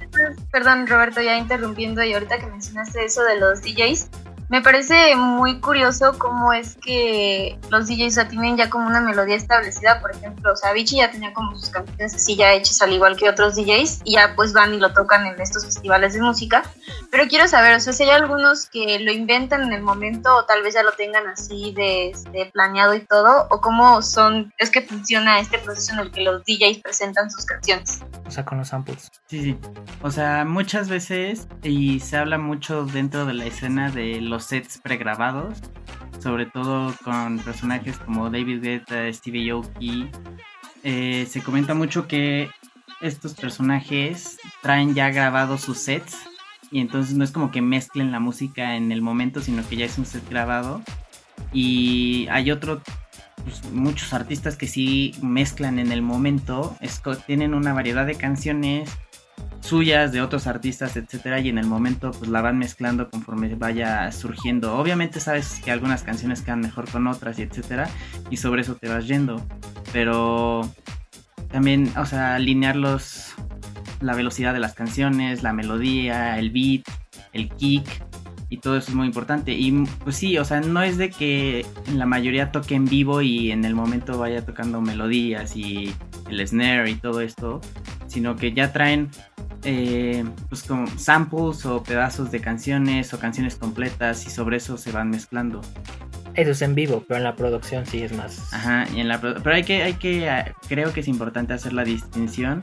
perdón 0.51 0.87
Roberto, 0.87 1.21
ya 1.21 1.37
interrumpiendo 1.37 2.03
y 2.03 2.13
ahorita 2.13 2.39
que 2.39 2.47
mencionaste 2.47 3.05
eso 3.05 3.23
de 3.23 3.39
los 3.39 3.61
DJs, 3.61 4.09
Me 4.47 4.62
parece 4.62 5.15
muy 5.15 5.60
curioso 5.60 6.17
cómo 6.19 6.53
es 6.53 6.75
que 6.75 7.58
los 7.69 7.88
DJs 7.88 8.15
ya 8.15 8.27
tienen 8.27 8.58
ya 8.58 8.69
como 8.69 8.86
una 8.88 9.01
melodía 9.01 9.36
establecida, 9.36 9.99
por 10.01 10.12
ejemplo, 10.12 10.53
o 10.53 10.55
sea, 10.55 10.69
Avicii 10.69 10.99
ya 10.99 11.12
tenía 11.12 11.34
como 11.34 11.58
sus 11.58 11.69
canciones 11.69 12.13
así 12.13 12.36
ya 12.36 12.53
hechas 12.53 12.81
al 12.81 12.93
igual 12.93 13.17
que 13.17 13.27
otros 13.27 13.55
DJs 13.55 14.01
y 14.03 14.13
ya 14.13 14.34
pues 14.36 14.53
van 14.53 14.73
y 14.73 14.79
lo 14.79 14.93
tocan 14.93 15.25
en 15.25 15.39
estos 15.41 15.65
festivales 15.65 16.13
de 16.13 16.21
música, 16.21 16.63
pero 17.12 17.27
quiero 17.27 17.47
saber, 17.47 17.75
o 17.75 17.79
sea, 17.79 17.93
si 17.93 18.03
hay 18.03 18.10
algunos 18.10 18.69
que 18.69 18.99
lo 18.99 19.12
inventan 19.12 19.63
en 19.63 19.73
el 19.73 19.81
momento 19.81 20.36
o 20.36 20.45
tal 20.45 20.62
vez 20.62 20.75
ya 20.75 20.84
lo 20.84 20.91
tengan 20.91 21.27
así 21.27 21.73
de, 21.73 22.15
de 22.31 22.45
planeado 22.47 22.93
y 22.93 22.99
todo, 23.01 23.47
o 23.49 23.62
cómo 23.62 24.01
son, 24.01 24.53
es 24.58 24.69
que 24.69 24.81
funciona 24.81 25.39
este 25.39 25.58
proceso 25.58 25.93
en 25.93 25.99
el 25.99 26.12
que 26.12 26.21
los 26.21 26.43
DJs 26.43 26.79
presentan 26.84 27.31
sus 27.31 27.45
canciones. 27.45 28.03
O 28.27 28.31
sea, 28.31 28.45
con 28.45 28.58
los 28.58 28.69
samples. 28.69 29.10
Sí, 29.27 29.41
sí. 29.41 29.58
O 30.01 30.12
sea, 30.12 30.45
muchas 30.45 30.89
veces, 30.89 31.47
y 31.63 31.99
se 31.99 32.17
habla 32.17 32.38
mucho 32.38 32.86
dentro 32.86 33.25
de 33.25 33.34
la 33.34 33.45
escena 33.45 33.89
de 33.89 34.21
los 34.21 34.35
sets 34.43 34.78
pregrabados, 34.78 35.60
sobre 36.19 36.45
todo 36.45 36.93
con 37.04 37.39
personajes 37.39 37.98
como 38.00 38.30
David 38.30 38.62
Guetta, 38.62 39.12
Stevie 39.13 39.52
Aoki, 39.52 40.10
eh, 40.84 41.26
se 41.30 41.41
comenta 41.41 41.74
mucho 41.74 42.08
que 42.08 42.50
estos 43.02 43.34
personajes 43.34 44.38
traen 44.62 44.93
ya 44.93 45.10
grabados 45.10 45.62
sus 45.62 45.80
sets 45.80 46.15
y 46.71 46.80
entonces 46.80 47.15
no 47.15 47.24
es 47.24 47.32
como 47.32 47.52
que 47.52 47.62
mezclen 47.62 48.12
la 48.12 48.19
música 48.19 48.76
en 48.76 48.91
el 48.91 49.02
momento, 49.02 49.41
sino 49.41 49.67
que 49.67 49.78
ya 49.78 49.86
es 49.86 49.98
un 49.98 50.06
set 50.06 50.28
grabado. 50.30 50.82
Y 51.54 52.28
hay 52.30 52.52
otro, 52.52 52.82
pues, 53.43 53.63
muchos 53.71 54.13
artistas 54.13 54.58
que 54.58 54.67
sí 54.67 55.13
mezclan 55.21 55.80
en 55.80 55.91
el 55.91 56.02
momento, 56.02 56.76
es 56.82 57.02
tienen 57.26 57.54
una 57.54 57.74
variedad 57.74 58.06
de 58.06 58.15
canciones 58.15 58.89
suyas, 59.62 60.12
de 60.12 60.21
otros 60.21 60.48
artistas, 60.48 60.95
etcétera, 60.95 61.39
y 61.39 61.50
en 61.50 61.58
el 61.58 61.65
momento 61.65 62.12
pues 62.12 62.30
la 62.30 62.41
van 62.41 62.58
mezclando 62.58 63.10
conforme 63.10 63.54
vaya 63.56 64.12
surgiendo. 64.12 64.78
Obviamente 64.78 65.19
sabes 65.19 65.60
que 65.63 65.71
algunas 65.71 66.04
canciones 66.04 66.41
quedan 66.41 66.62
mejor 66.62 66.89
con 66.89 67.08
otras 67.08 67.39
y 67.39 67.43
etcétera, 67.43 67.89
y 68.30 68.38
sobre 68.38 68.62
eso 68.62 68.76
te 68.76 68.89
vas 68.89 69.08
yendo. 69.08 69.45
Pero 69.91 70.69
también, 71.52 71.91
o 71.98 72.06
sea, 72.06 72.36
alinear 72.36 72.76
los 72.76 73.34
la 74.02 74.13
velocidad 74.13 74.54
de 74.54 74.60
las 74.60 74.74
canciones, 74.74 75.41
la 75.41 75.54
melodía, 75.54 76.38
el 76.38 76.52
beat, 76.52 76.84
el 77.34 77.50
kick 77.50 77.88
y 78.50 78.58
todo 78.58 78.78
eso 78.78 78.89
es 78.89 78.95
muy 78.95 79.08
importante. 79.08 79.54
Y 79.54 79.71
pues 80.04 80.15
sí, 80.15 80.38
o 80.38 80.45
sea, 80.45 80.62
no 80.62 80.82
es 80.82 80.98
de 80.98 81.10
que 81.10 81.65
la 81.93 82.06
mayoría 82.06 82.52
toque 82.52 82.76
en 82.76 82.86
vivo 82.86 83.21
y 83.21 83.52
en 83.52 83.65
el 83.65 83.76
momento 83.76 84.17
vaya 84.17 84.45
tocando 84.45 84.82
melodías 84.82 85.56
y 85.56 85.93
el 86.30 86.48
snare 86.48 86.91
y 86.91 86.95
todo 86.95 87.21
esto, 87.21 87.62
sino 88.15 88.38
que 88.38 88.54
ya 88.54 88.71
traen 88.71 89.10
eh, 89.65 90.23
pues 90.47 90.63
como 90.63 90.88
samples 90.97 91.65
o 91.65 91.84
pedazos 91.84 92.32
de 92.32 92.39
canciones 92.39 93.13
o 93.13 93.19
canciones 93.19 93.58
completas 93.58 94.25
y 94.25 94.30
sobre 94.30 94.56
eso 94.56 94.78
se 94.78 94.93
van 94.93 95.10
mezclando. 95.10 95.60
Eso 96.34 96.51
es 96.51 96.62
en 96.62 96.75
vivo, 96.75 97.04
pero 97.06 97.17
en 97.17 97.25
la 97.25 97.36
producción 97.36 97.86
sí 97.86 98.04
es 98.04 98.13
más. 98.13 98.54
Ajá, 98.54 98.88
y 98.95 99.01
en 99.01 99.10
la 99.10 99.19
pero 99.19 99.54
hay 99.54 99.63
que, 99.65 99.84
hay 99.84 99.95
que, 99.95 100.30
ah, 100.30 100.56
creo 100.69 100.93
que 100.93 101.01
es 101.01 101.10
importante 101.10 101.51
hacer 101.51 101.73
la 101.73 101.84
distinción 101.84 102.62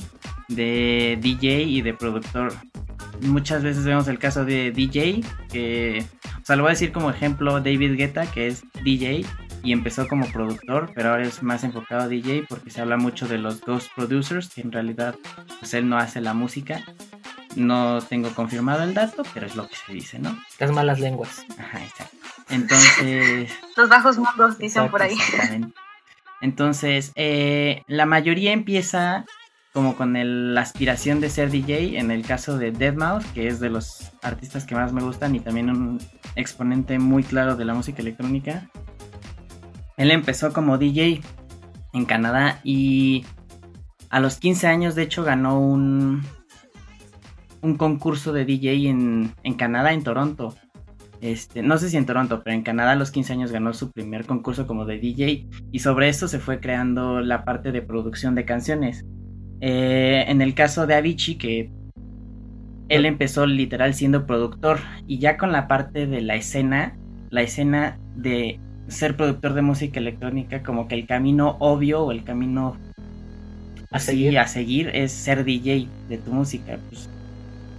de 0.49 1.19
DJ 1.21 1.65
y 1.65 1.83
de 1.83 1.93
productor. 1.93 2.55
Muchas 3.21 3.63
veces 3.63 3.85
vemos 3.85 4.09
el 4.09 4.19
caso 4.19 4.47
de 4.47 4.73
DJ, 4.73 5.23
que, 5.51 6.03
o 6.41 6.47
sea, 6.47 6.57
lo 6.57 6.63
voy 6.63 6.71
a 6.71 6.73
decir 6.73 6.93
como 6.93 7.11
ejemplo 7.11 7.61
David 7.61 7.99
Guetta, 7.99 8.25
que 8.25 8.47
es 8.47 8.65
DJ 8.85 9.27
y 9.63 9.73
empezó 9.73 10.09
como 10.09 10.27
productor, 10.33 10.91
pero 10.95 11.11
ahora 11.11 11.23
es 11.25 11.43
más 11.43 11.65
enfocado 11.65 12.03
a 12.03 12.09
DJ 12.09 12.45
porque 12.49 12.71
se 12.71 12.81
habla 12.81 12.97
mucho 12.97 13.29
de 13.29 13.39
los 13.39 13.61
ghost 13.61 13.89
producers, 13.95 14.49
que 14.49 14.61
en 14.63 14.73
realidad 14.73 15.15
pues 15.61 15.75
él 15.75 15.89
no 15.89 15.97
hace 15.99 16.21
la 16.21 16.35
música. 16.35 16.81
No 17.55 18.01
tengo 18.01 18.31
confirmado 18.35 18.83
el 18.83 18.95
dato, 18.95 19.23
pero 19.35 19.45
es 19.47 19.57
lo 19.57 19.69
que 19.69 19.77
se 19.77 19.93
dice, 19.93 20.19
¿no? 20.19 20.37
Las 20.59 20.71
malas 20.73 20.99
lenguas. 21.01 21.45
Ajá, 21.59 21.85
exacto. 21.85 22.17
Entonces, 22.49 23.51
Los 23.77 23.89
bajos 23.91 24.17
mundos 24.19 24.57
dicen 24.59 24.91
por 24.91 25.03
ahí. 25.03 25.13
Exactamente. 25.13 25.75
Entonces, 26.41 27.13
eh, 27.15 27.83
la 27.87 28.07
mayoría 28.07 28.53
empieza 28.53 29.25
como 29.73 29.97
con 29.97 30.17
el- 30.17 30.55
la 30.55 30.61
aspiración 30.63 31.21
de 31.21 31.31
ser 31.31 31.51
DJ, 31.51 31.99
en 31.99 32.11
el 32.11 32.27
caso 32.27 32.59
de 32.59 32.73
Deadmau5, 32.73 33.25
que 33.33 33.47
es 33.49 33.61
de 33.61 33.71
los 33.71 34.11
artistas 34.23 34.65
que 34.65 34.75
más 34.75 34.93
me 34.93 35.03
gustan 35.03 35.35
y 35.35 35.41
también 35.41 35.71
un 35.71 35.99
exponente 36.37 36.99
muy 36.99 37.23
claro 37.23 37.55
de 37.57 37.65
la 37.65 37.75
música 37.75 38.03
electrónica. 38.03 38.69
Él 40.03 40.11
empezó 40.11 40.53
como 40.53 40.79
DJ 40.79 41.21
en 41.93 42.05
Canadá 42.07 42.59
y 42.65 43.25
a 44.11 44.19
los 44.19 44.39
15 44.39 44.67
años 44.67 44.97
de 44.97 45.03
hecho 45.03 45.23
ganó 45.23 45.61
un, 45.61 46.23
un 47.61 47.77
concurso 47.77 48.33
de 48.33 48.45
DJ 48.45 48.89
en, 48.89 49.33
en 49.45 49.55
Canadá, 49.55 49.93
en 49.93 50.03
Toronto. 50.03 50.57
Este, 51.21 51.63
no 51.63 51.79
sé 51.79 51.89
si 51.89 51.99
en 51.99 52.07
Toronto, 52.07 52.43
pero 52.43 52.57
en 52.57 52.65
Canadá 52.65 52.91
a 52.91 52.97
los 52.97 53.13
15 53.13 53.35
años 53.35 53.53
ganó 53.53 53.75
su 53.75 53.93
primer 53.93 54.27
concurso 54.27 54.67
como 54.67 54.87
de 54.87 54.99
DJ 54.99 55.47
y 55.71 55.79
sobre 55.79 56.09
eso 56.09 56.27
se 56.27 56.41
fue 56.41 56.59
creando 56.59 57.21
la 57.21 57.45
parte 57.45 57.71
de 57.71 57.81
producción 57.81 58.35
de 58.35 58.45
canciones. 58.45 59.05
Eh, 59.61 60.25
en 60.27 60.43
el 60.43 60.55
caso 60.57 60.89
de 60.89 60.97
Avicii, 60.97 61.39
que 61.39 61.71
él 62.89 63.07
empezó 63.07 63.47
literal 63.47 63.95
siendo 63.95 64.27
productor 64.27 64.81
y 65.07 65.21
ya 65.21 65.37
con 65.37 65.53
la 65.53 65.69
parte 65.69 66.09
de 66.09 66.23
la 66.23 66.35
escena, 66.35 66.99
la 67.31 67.43
escena 67.43 68.01
de 68.17 68.59
ser 68.89 69.17
productor 69.17 69.55
de 69.55 69.63
música 69.63 70.01
electrónica, 70.01 70.63
como 70.63 70.89
que 70.89 70.95
el 70.95 71.07
camino 71.07 71.57
obvio 71.61 72.03
o 72.03 72.13
el 72.13 72.25
camino 72.25 72.77
A 73.91 73.97
así 73.97 74.07
seguir. 74.07 74.39
a 74.39 74.47
seguir 74.47 74.91
es 74.95 75.13
ser 75.13 75.45
DJ 75.45 75.89
de 76.09 76.19
tu 76.19 76.33
música. 76.33 76.79
Pues, 76.89 77.09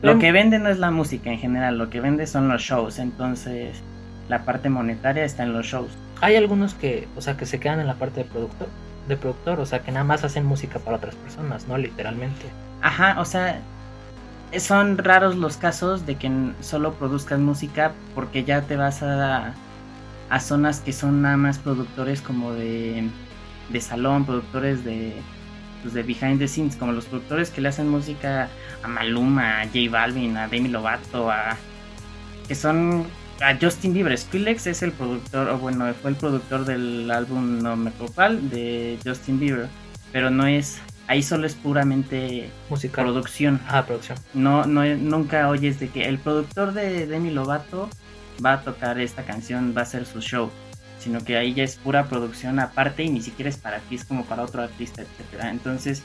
lo 0.01 0.19
que 0.19 0.31
vende 0.31 0.59
no 0.59 0.69
es 0.69 0.79
la 0.79 0.91
música 0.91 1.31
en 1.31 1.39
general, 1.39 1.77
lo 1.77 1.89
que 1.89 2.01
vende 2.01 2.27
son 2.27 2.49
los 2.49 2.61
shows, 2.61 2.99
entonces 2.99 3.81
la 4.27 4.43
parte 4.43 4.69
monetaria 4.69 5.23
está 5.23 5.43
en 5.43 5.53
los 5.53 5.65
shows. 5.65 5.91
Hay 6.21 6.35
algunos 6.35 6.73
que, 6.73 7.07
o 7.15 7.21
sea, 7.21 7.37
que 7.37 7.45
se 7.45 7.59
quedan 7.59 7.79
en 7.79 7.87
la 7.87 7.95
parte 7.95 8.23
de 8.23 8.25
productor, 8.25 8.67
de 9.07 9.17
productor, 9.17 9.59
o 9.59 9.65
sea, 9.65 9.79
que 9.79 9.91
nada 9.91 10.03
más 10.03 10.23
hacen 10.23 10.45
música 10.45 10.79
para 10.79 10.97
otras 10.97 11.15
personas, 11.15 11.67
¿no? 11.67 11.77
Literalmente. 11.77 12.45
Ajá, 12.81 13.19
o 13.19 13.25
sea, 13.25 13.61
son 14.59 14.97
raros 14.97 15.35
los 15.35 15.57
casos 15.57 16.05
de 16.05 16.15
que 16.15 16.31
solo 16.61 16.93
produzcas 16.93 17.39
música 17.39 17.91
porque 18.13 18.43
ya 18.43 18.61
te 18.61 18.75
vas 18.75 19.03
a, 19.03 19.53
a 20.33 20.39
zonas 20.39 20.79
que 20.79 20.93
son 20.93 21.21
nada 21.21 21.37
más 21.37 21.59
productores 21.59 22.19
como 22.19 22.53
de, 22.53 23.07
de 23.69 23.81
salón, 23.81 24.25
productores 24.25 24.83
de, 24.83 25.13
pues, 25.83 25.93
de 25.93 26.01
behind 26.01 26.39
the 26.39 26.47
scenes, 26.47 26.75
como 26.75 26.91
los 26.91 27.05
productores 27.05 27.51
que 27.51 27.61
le 27.61 27.69
hacen 27.69 27.87
música 27.87 28.49
a 28.81 28.87
Maluma, 28.87 29.61
a 29.61 29.65
J 29.65 29.91
Balvin, 29.91 30.35
a 30.35 30.47
Demi 30.47 30.69
Lovato, 30.69 31.29
a 31.29 31.55
que 32.47 32.55
son 32.55 33.05
a 33.41 33.55
Justin 33.61 33.93
Bieber. 33.93 34.17
Skrillex 34.17 34.65
es 34.65 34.81
el 34.81 34.91
productor, 34.91 35.49
o 35.49 35.59
bueno, 35.59 35.85
fue 36.01 36.09
el 36.09 36.15
productor 36.15 36.65
del 36.65 37.11
álbum 37.11 37.59
no 37.59 37.75
me 37.75 37.91
cuál, 37.91 38.49
de 38.49 38.97
Justin 39.05 39.39
Bieber, 39.39 39.67
pero 40.11 40.31
no 40.31 40.47
es 40.47 40.81
ahí 41.05 41.21
solo 41.21 41.45
es 41.45 41.53
puramente 41.53 42.49
Musical. 42.71 43.05
producción. 43.05 43.61
Ah, 43.67 43.85
producción. 43.85 44.17
No, 44.33 44.65
no, 44.65 44.83
nunca 44.95 45.47
oyes 45.47 45.79
de 45.79 45.89
que 45.89 46.05
el 46.05 46.17
productor 46.17 46.73
de 46.73 47.05
Demi 47.05 47.29
Lovato 47.29 47.87
va 48.43 48.53
a 48.53 48.61
tocar 48.63 48.99
esta 48.99 49.23
canción, 49.23 49.73
va 49.75 49.81
a 49.81 49.83
hacer 49.83 50.05
su 50.05 50.21
show. 50.21 50.51
Sino 50.99 51.23
que 51.23 51.37
ahí 51.37 51.53
ya 51.53 51.63
es 51.63 51.75
pura 51.75 52.05
producción 52.07 52.59
aparte 52.59 53.03
y 53.03 53.09
ni 53.09 53.21
siquiera 53.21 53.49
es 53.49 53.57
para 53.57 53.79
ti, 53.79 53.95
es 53.95 54.05
como 54.05 54.25
para 54.25 54.43
otro 54.43 54.61
artista, 54.61 55.01
etcétera. 55.01 55.49
Entonces, 55.49 56.03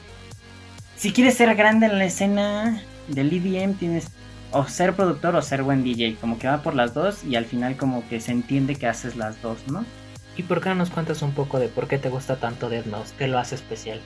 si 0.97 1.13
quieres 1.13 1.35
ser 1.37 1.55
grande 1.55 1.85
en 1.85 1.97
la 1.97 2.05
escena 2.05 2.83
del 3.07 3.31
EDM, 3.31 3.75
tienes 3.75 4.11
o 4.51 4.65
ser 4.67 4.95
productor 4.95 5.35
o 5.35 5.41
ser 5.41 5.63
buen 5.63 5.83
DJ. 5.83 6.17
Como 6.19 6.37
que 6.39 6.47
va 6.47 6.61
por 6.61 6.75
las 6.75 6.93
dos 6.93 7.23
y 7.23 7.35
al 7.35 7.45
final 7.45 7.77
como 7.77 8.07
que 8.07 8.19
se 8.19 8.31
entiende 8.31 8.75
que 8.75 8.87
haces 8.87 9.15
las 9.15 9.41
dos, 9.41 9.67
¿no? 9.67 9.85
¿Y 10.35 10.43
por 10.43 10.61
qué 10.61 10.69
no 10.69 10.75
nos 10.75 10.89
cuentas 10.89 11.21
un 11.21 11.33
poco 11.33 11.59
de 11.59 11.69
por 11.69 11.87
qué 11.87 11.97
te 11.97 12.09
gusta 12.09 12.39
tanto 12.39 12.69
Dead 12.69 12.85
Mouse? 12.85 13.13
¿Qué 13.17 13.27
lo 13.27 13.39
hace 13.39 13.55
especial? 13.55 14.01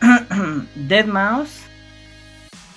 Dead 0.74 1.06
Mouse. 1.06 1.68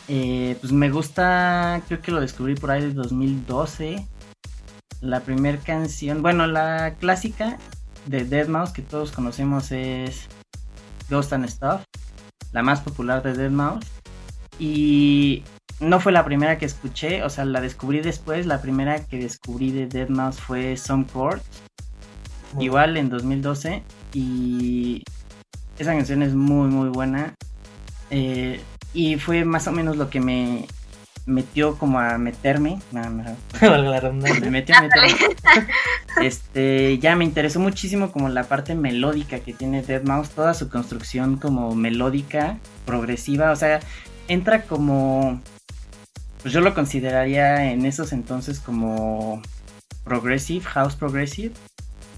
eh, 0.08 0.58
pues 0.60 0.72
me 0.74 0.90
gusta, 0.90 1.84
creo 1.88 2.02
que 2.02 2.12
lo 2.12 2.20
descubrí 2.22 2.56
por 2.56 2.72
ahí 2.72 2.82
de 2.82 2.94
2012. 2.94 4.08
La 5.02 5.22
primera 5.22 5.58
canción, 5.58 6.22
bueno, 6.22 6.46
la 6.48 6.96
clásica 7.00 7.58
de 8.06 8.26
Dead 8.26 8.48
Mouse 8.48 8.72
que 8.72 8.82
todos 8.82 9.12
conocemos 9.12 9.72
es 9.72 10.28
Ghost 11.10 11.34
and 11.34 11.48
Stuff, 11.48 11.82
la 12.52 12.64
más 12.64 12.82
popular 12.82 13.24
de 13.24 13.34
Dead 13.34 13.52
Mouse. 13.52 13.86
Y 14.60 15.44
no 15.80 16.02
fue 16.02 16.12
la 16.12 16.26
primera 16.26 16.58
que 16.58 16.66
escuché, 16.66 17.24
o 17.24 17.30
sea, 17.30 17.46
la 17.46 17.62
descubrí 17.62 18.02
después. 18.02 18.46
La 18.46 18.62
primera 18.62 19.06
que 19.06 19.18
descubrí 19.18 19.72
de 19.72 19.88
Dead 19.88 20.10
Mouse 20.10 20.40
fue 20.40 20.76
Some 20.76 21.06
Chords, 21.12 21.44
Muy 22.54 22.66
igual 22.66 22.98
en 22.98 23.10
2012. 23.10 23.84
Y 24.14 25.04
esa 25.78 25.94
canción 25.94 26.22
es 26.24 26.34
muy, 26.34 26.68
muy 26.68 26.90
buena. 26.90 27.36
Eh, 28.10 28.60
y 28.94 29.16
fue 29.18 29.46
más 29.46 29.68
o 29.68 29.72
menos 29.72 29.96
lo 29.96 30.10
que 30.10 30.20
me 30.20 30.68
metió 31.30 31.78
como 31.78 32.00
a 32.00 32.18
meterme. 32.18 32.80
No, 32.92 33.10
no, 33.10 33.24
Valga 33.62 33.90
la 33.90 34.00
redundancia. 34.00 34.42
me 34.42 34.52
metió 34.52 34.76
a 34.76 34.82
meterme. 34.82 35.10
Este, 36.22 36.98
ya 36.98 37.16
me 37.16 37.24
interesó 37.24 37.60
muchísimo 37.62 38.12
como 38.12 38.28
la 38.28 38.44
parte 38.44 38.76
melódica 38.76 39.40
que 39.40 39.54
tiene 39.54 39.84
Dead 39.84 40.04
Mouse, 40.04 40.32
toda 40.32 40.54
su 40.54 40.68
construcción 40.68 41.38
como 41.38 41.76
melódica, 41.76 42.58
progresiva, 42.86 43.52
o 43.52 43.56
sea, 43.56 43.80
entra 44.28 44.64
como, 44.64 45.40
pues 46.42 46.54
yo 46.54 46.60
lo 46.60 46.74
consideraría 46.74 47.72
en 47.72 47.86
esos 47.86 48.12
entonces 48.12 48.60
como 48.60 49.42
progressive, 50.04 50.66
house 50.66 50.96
progressive. 50.96 51.54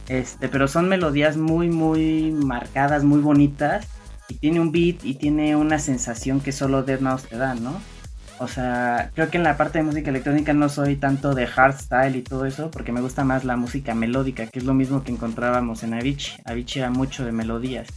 Este, 0.07 0.49
pero 0.49 0.67
son 0.67 0.89
melodías 0.89 1.37
muy, 1.37 1.69
muy 1.69 2.31
marcadas, 2.31 3.03
muy 3.03 3.19
bonitas. 3.19 3.87
Y 4.29 4.35
tiene 4.35 4.61
un 4.61 4.71
beat 4.71 5.03
y 5.03 5.15
tiene 5.15 5.55
una 5.55 5.77
sensación 5.77 6.39
que 6.39 6.53
solo 6.53 6.83
Dead 6.83 7.01
Mouse 7.01 7.23
te 7.23 7.37
da, 7.37 7.53
¿no? 7.53 7.81
O 8.41 8.47
sea, 8.47 9.11
creo 9.13 9.29
que 9.29 9.37
en 9.37 9.43
la 9.43 9.55
parte 9.55 9.77
de 9.77 9.83
música 9.83 10.09
electrónica 10.09 10.51
no 10.51 10.67
soy 10.67 10.95
tanto 10.95 11.35
de 11.35 11.45
hardstyle 11.45 12.15
y 12.15 12.23
todo 12.23 12.47
eso, 12.47 12.71
porque 12.71 12.91
me 12.91 12.99
gusta 12.99 13.23
más 13.23 13.43
la 13.43 13.55
música 13.55 13.93
melódica, 13.93 14.47
que 14.47 14.57
es 14.57 14.65
lo 14.65 14.73
mismo 14.73 15.03
que 15.03 15.11
encontrábamos 15.11 15.83
en 15.83 15.93
Avicii. 15.93 16.41
Avicii 16.45 16.79
era 16.81 16.89
mucho 16.89 17.23
de 17.23 17.31
melodías. 17.31 17.87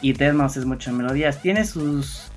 Y 0.00 0.12
Dead 0.12 0.32
Mouse 0.32 0.58
es 0.58 0.64
mucho 0.64 0.92
de 0.92 0.96
melodías. 0.98 1.42
Tiene 1.42 1.64
sus 1.64 2.30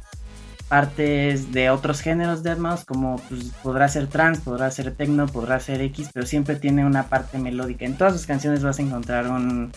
partes 0.68 1.52
de 1.52 1.70
otros 1.70 2.02
géneros 2.02 2.42
de 2.42 2.56
Mouse, 2.56 2.86
como 2.86 3.18
pues, 3.30 3.52
podrá 3.62 3.88
ser 3.88 4.08
trance, 4.08 4.42
podrá 4.42 4.72
ser 4.72 4.96
techno, 4.96 5.28
podrá 5.28 5.60
ser 5.60 5.80
X, 5.82 6.10
pero 6.12 6.26
siempre 6.26 6.56
tiene 6.56 6.88
una 6.88 7.04
parte 7.04 7.38
melódica. 7.38 7.86
En 7.86 7.98
todas 7.98 8.14
sus 8.14 8.26
canciones 8.26 8.64
vas 8.64 8.80
a 8.80 8.82
encontrar 8.82 9.28
un... 9.28 9.72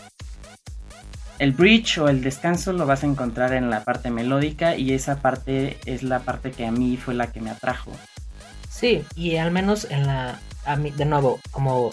El 1.40 1.52
bridge 1.52 1.96
o 1.96 2.10
el 2.10 2.22
descanso 2.22 2.74
lo 2.74 2.84
vas 2.84 3.02
a 3.02 3.06
encontrar 3.06 3.54
en 3.54 3.70
la 3.70 3.82
parte 3.82 4.10
melódica 4.10 4.76
y 4.76 4.92
esa 4.92 5.22
parte 5.22 5.78
es 5.86 6.02
la 6.02 6.18
parte 6.18 6.50
que 6.50 6.66
a 6.66 6.70
mí 6.70 6.98
fue 6.98 7.14
la 7.14 7.32
que 7.32 7.40
me 7.40 7.48
atrajo. 7.48 7.92
Sí, 8.68 9.06
y 9.16 9.36
al 9.36 9.50
menos 9.50 9.86
en 9.90 10.06
la... 10.06 10.38
A 10.66 10.76
mí, 10.76 10.90
de 10.90 11.06
nuevo, 11.06 11.40
como 11.50 11.92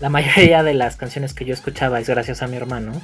la 0.00 0.08
mayoría 0.08 0.64
de 0.64 0.74
las 0.74 0.96
canciones 0.96 1.34
que 1.34 1.44
yo 1.44 1.54
escuchaba 1.54 2.00
es 2.00 2.08
gracias 2.08 2.42
a 2.42 2.48
mi 2.48 2.56
hermano, 2.56 3.00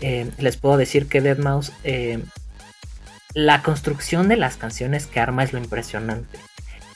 eh, 0.00 0.30
les 0.38 0.56
puedo 0.56 0.78
decir 0.78 1.08
que 1.08 1.20
Dead 1.20 1.36
Mouse 1.36 1.72
eh, 1.84 2.22
la 3.34 3.62
construcción 3.62 4.28
de 4.28 4.38
las 4.38 4.56
canciones 4.56 5.06
que 5.06 5.20
arma 5.20 5.44
es 5.44 5.52
lo 5.52 5.58
impresionante. 5.58 6.38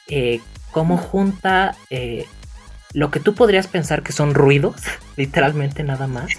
Eh, 0.09 0.41
cómo 0.71 0.97
junta 0.97 1.77
lo 2.95 3.11
que 3.11 3.21
tú 3.21 3.35
podrías 3.35 3.67
pensar 3.67 4.03
que 4.03 4.13
son 4.13 4.33
ruidos, 4.33 4.81
literalmente 5.19 5.85
nada 5.85 6.07
más. 6.07 6.31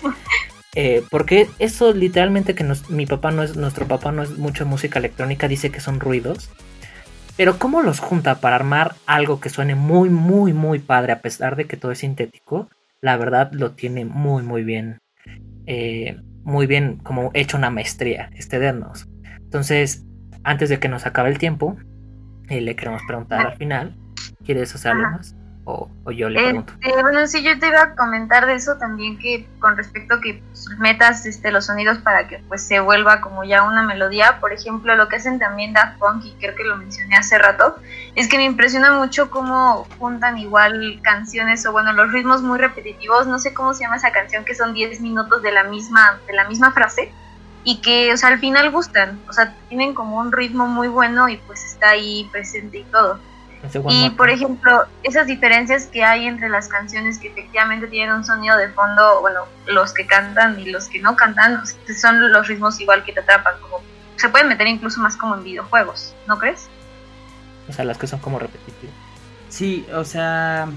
Eh, 0.75 1.03
porque 1.12 1.49
eso 1.59 1.93
literalmente 1.93 2.55
que 2.55 2.65
mi 2.89 3.05
papá 3.05 3.31
no 3.31 3.43
es, 3.43 3.55
nuestro 3.55 3.88
papá 3.88 4.12
no 4.12 4.23
es 4.23 4.38
mucho 4.38 4.65
música 4.65 4.99
electrónica, 4.99 5.47
dice 5.47 5.71
que 5.71 5.79
son 5.79 5.99
ruidos. 5.99 6.49
Pero 7.36 7.57
cómo 7.57 7.81
los 7.81 7.99
junta 7.99 8.41
para 8.41 8.55
armar 8.55 8.95
algo 9.05 9.39
que 9.39 9.49
suene 9.49 9.75
muy, 9.75 10.09
muy, 10.09 10.53
muy 10.53 10.79
padre, 10.79 11.13
a 11.13 11.21
pesar 11.21 11.55
de 11.55 11.65
que 11.65 11.77
todo 11.77 11.91
es 11.91 11.99
sintético, 11.99 12.69
la 13.01 13.17
verdad 13.17 13.51
lo 13.53 13.71
tiene 13.71 14.05
muy, 14.05 14.43
muy 14.43 14.63
bien. 14.63 14.99
muy 16.43 16.67
bien, 16.67 16.97
como 16.97 17.31
hecho 17.33 17.57
una 17.57 17.69
maestría, 17.69 18.29
este 18.36 18.59
Dernos. 18.59 19.07
Entonces, 19.39 20.05
antes 20.43 20.69
de 20.69 20.79
que 20.79 20.89
nos 20.89 21.05
acabe 21.05 21.29
el 21.29 21.38
tiempo, 21.38 21.77
eh, 22.49 22.62
le 22.62 22.75
queremos 22.75 23.01
preguntar 23.07 23.45
al 23.45 23.57
final, 23.57 23.95
¿quieres 24.43 24.75
hacer 24.75 24.91
algo 24.91 25.09
más? 25.12 25.36
O, 25.65 25.89
yo 26.12 26.28
le 26.30 26.41
pregunto. 26.41 26.73
Este, 26.82 27.02
bueno, 27.02 27.26
sí, 27.26 27.41
yo 27.41 27.58
te 27.58 27.67
iba 27.67 27.82
a 27.82 27.95
comentar 27.95 28.45
de 28.45 28.56
eso 28.56 28.76
también, 28.76 29.17
que 29.17 29.47
con 29.60 29.78
respecto 29.78 30.15
a 30.15 30.21
que 30.21 30.43
pues, 30.49 30.67
metas 30.80 31.26
este, 31.26 31.52
los 31.52 31.67
sonidos 31.67 31.99
para 31.99 32.28
que 32.28 32.39
pues 32.49 32.67
se 32.67 32.82
vuelva 32.82 33.21
como 33.21 33.45
ya 33.45 33.63
una 33.63 33.82
melodía. 33.82 34.39
Por 34.41 34.52
ejemplo, 34.52 34.95
lo 34.95 35.08
que 35.08 35.15
hacen 35.15 35.39
también 35.39 35.71
Daft 35.71 35.99
Punk, 35.99 36.26
y 36.26 36.34
creo 36.34 36.54
que 36.56 36.65
lo 36.65 36.76
mencioné 36.76 37.15
hace 37.15 37.38
rato, 37.38 37.78
es 38.15 38.28
que 38.28 38.38
me 38.38 38.43
impresiona 38.43 38.91
mucho 38.91 39.30
cómo 39.30 39.88
juntan 39.99 40.38
igual 40.38 40.99
canciones 41.02 41.65
o 41.65 41.71
bueno, 41.71 41.93
los 41.93 42.12
ritmos 42.12 42.41
muy 42.41 42.60
repetitivos. 42.60 43.28
No 43.28 43.39
sé 43.39 43.54
cómo 43.54 43.73
se 43.73 43.84
llama 43.84 43.95
esa 43.95 44.12
canción, 44.12 44.43
que 44.43 44.56
son 44.56 44.73
10 44.73 44.99
minutos 44.99 45.41
de 45.41 45.54
la 45.54 45.63
misma, 45.63 46.19
de 46.28 46.34
la 46.34 46.47
misma 46.49 46.73
frase 46.73 47.10
y 47.63 47.78
que, 47.78 48.12
o 48.12 48.17
sea, 48.17 48.30
al 48.30 48.39
final 48.39 48.69
gustan, 48.71 49.21
o 49.30 49.34
sea, 49.34 49.56
tienen 49.69 49.93
como 49.93 50.17
un 50.17 50.32
ritmo 50.32 50.67
muy 50.67 50.89
bueno 50.89 51.30
y 51.30 51.38
pues 51.38 51.63
está 51.63 51.91
ahí 51.91 52.28
presente 52.32 52.80
y 52.80 52.84
todo. 52.84 53.19
Y 53.89 54.10
por 54.12 54.30
ejemplo, 54.30 54.86
esas 55.04 55.28
diferencias 55.28 55.88
que 55.88 56.04
hay 56.04 56.26
entre 56.26 56.49
las 56.49 56.67
canciones 56.67 57.17
que 57.17 57.30
efectivamente 57.30 57.88
tienen 57.88 58.15
un 58.15 58.26
sonido 58.26 58.58
de 58.58 58.69
fondo, 58.69 59.21
bueno, 59.21 59.41
los 59.67 59.93
que 59.93 60.06
cantan 60.06 60.60
y 60.60 60.65
los 60.69 60.88
que 60.89 60.99
no 60.99 61.15
cantan, 61.15 61.63
son 61.99 62.32
los 62.32 62.47
ritmos 62.47 62.80
igual 62.82 63.04
que 63.06 63.13
te 63.13 63.21
atrapan, 63.21 63.56
como 63.62 63.78
se 64.17 64.30
pueden 64.30 64.49
meter 64.49 64.67
incluso 64.67 64.99
más 64.99 65.15
como 65.15 65.36
en 65.36 65.43
videojuegos, 65.43 66.13
¿no 66.28 66.38
crees? 66.38 66.67
O 67.69 67.73
sea, 67.73 67.86
las 67.86 67.97
que 67.97 68.08
son 68.08 68.19
como 68.19 68.38
repetitivas. 68.38 68.93
Sí, 69.47 69.86
o 69.93 70.04
sea, 70.04 70.67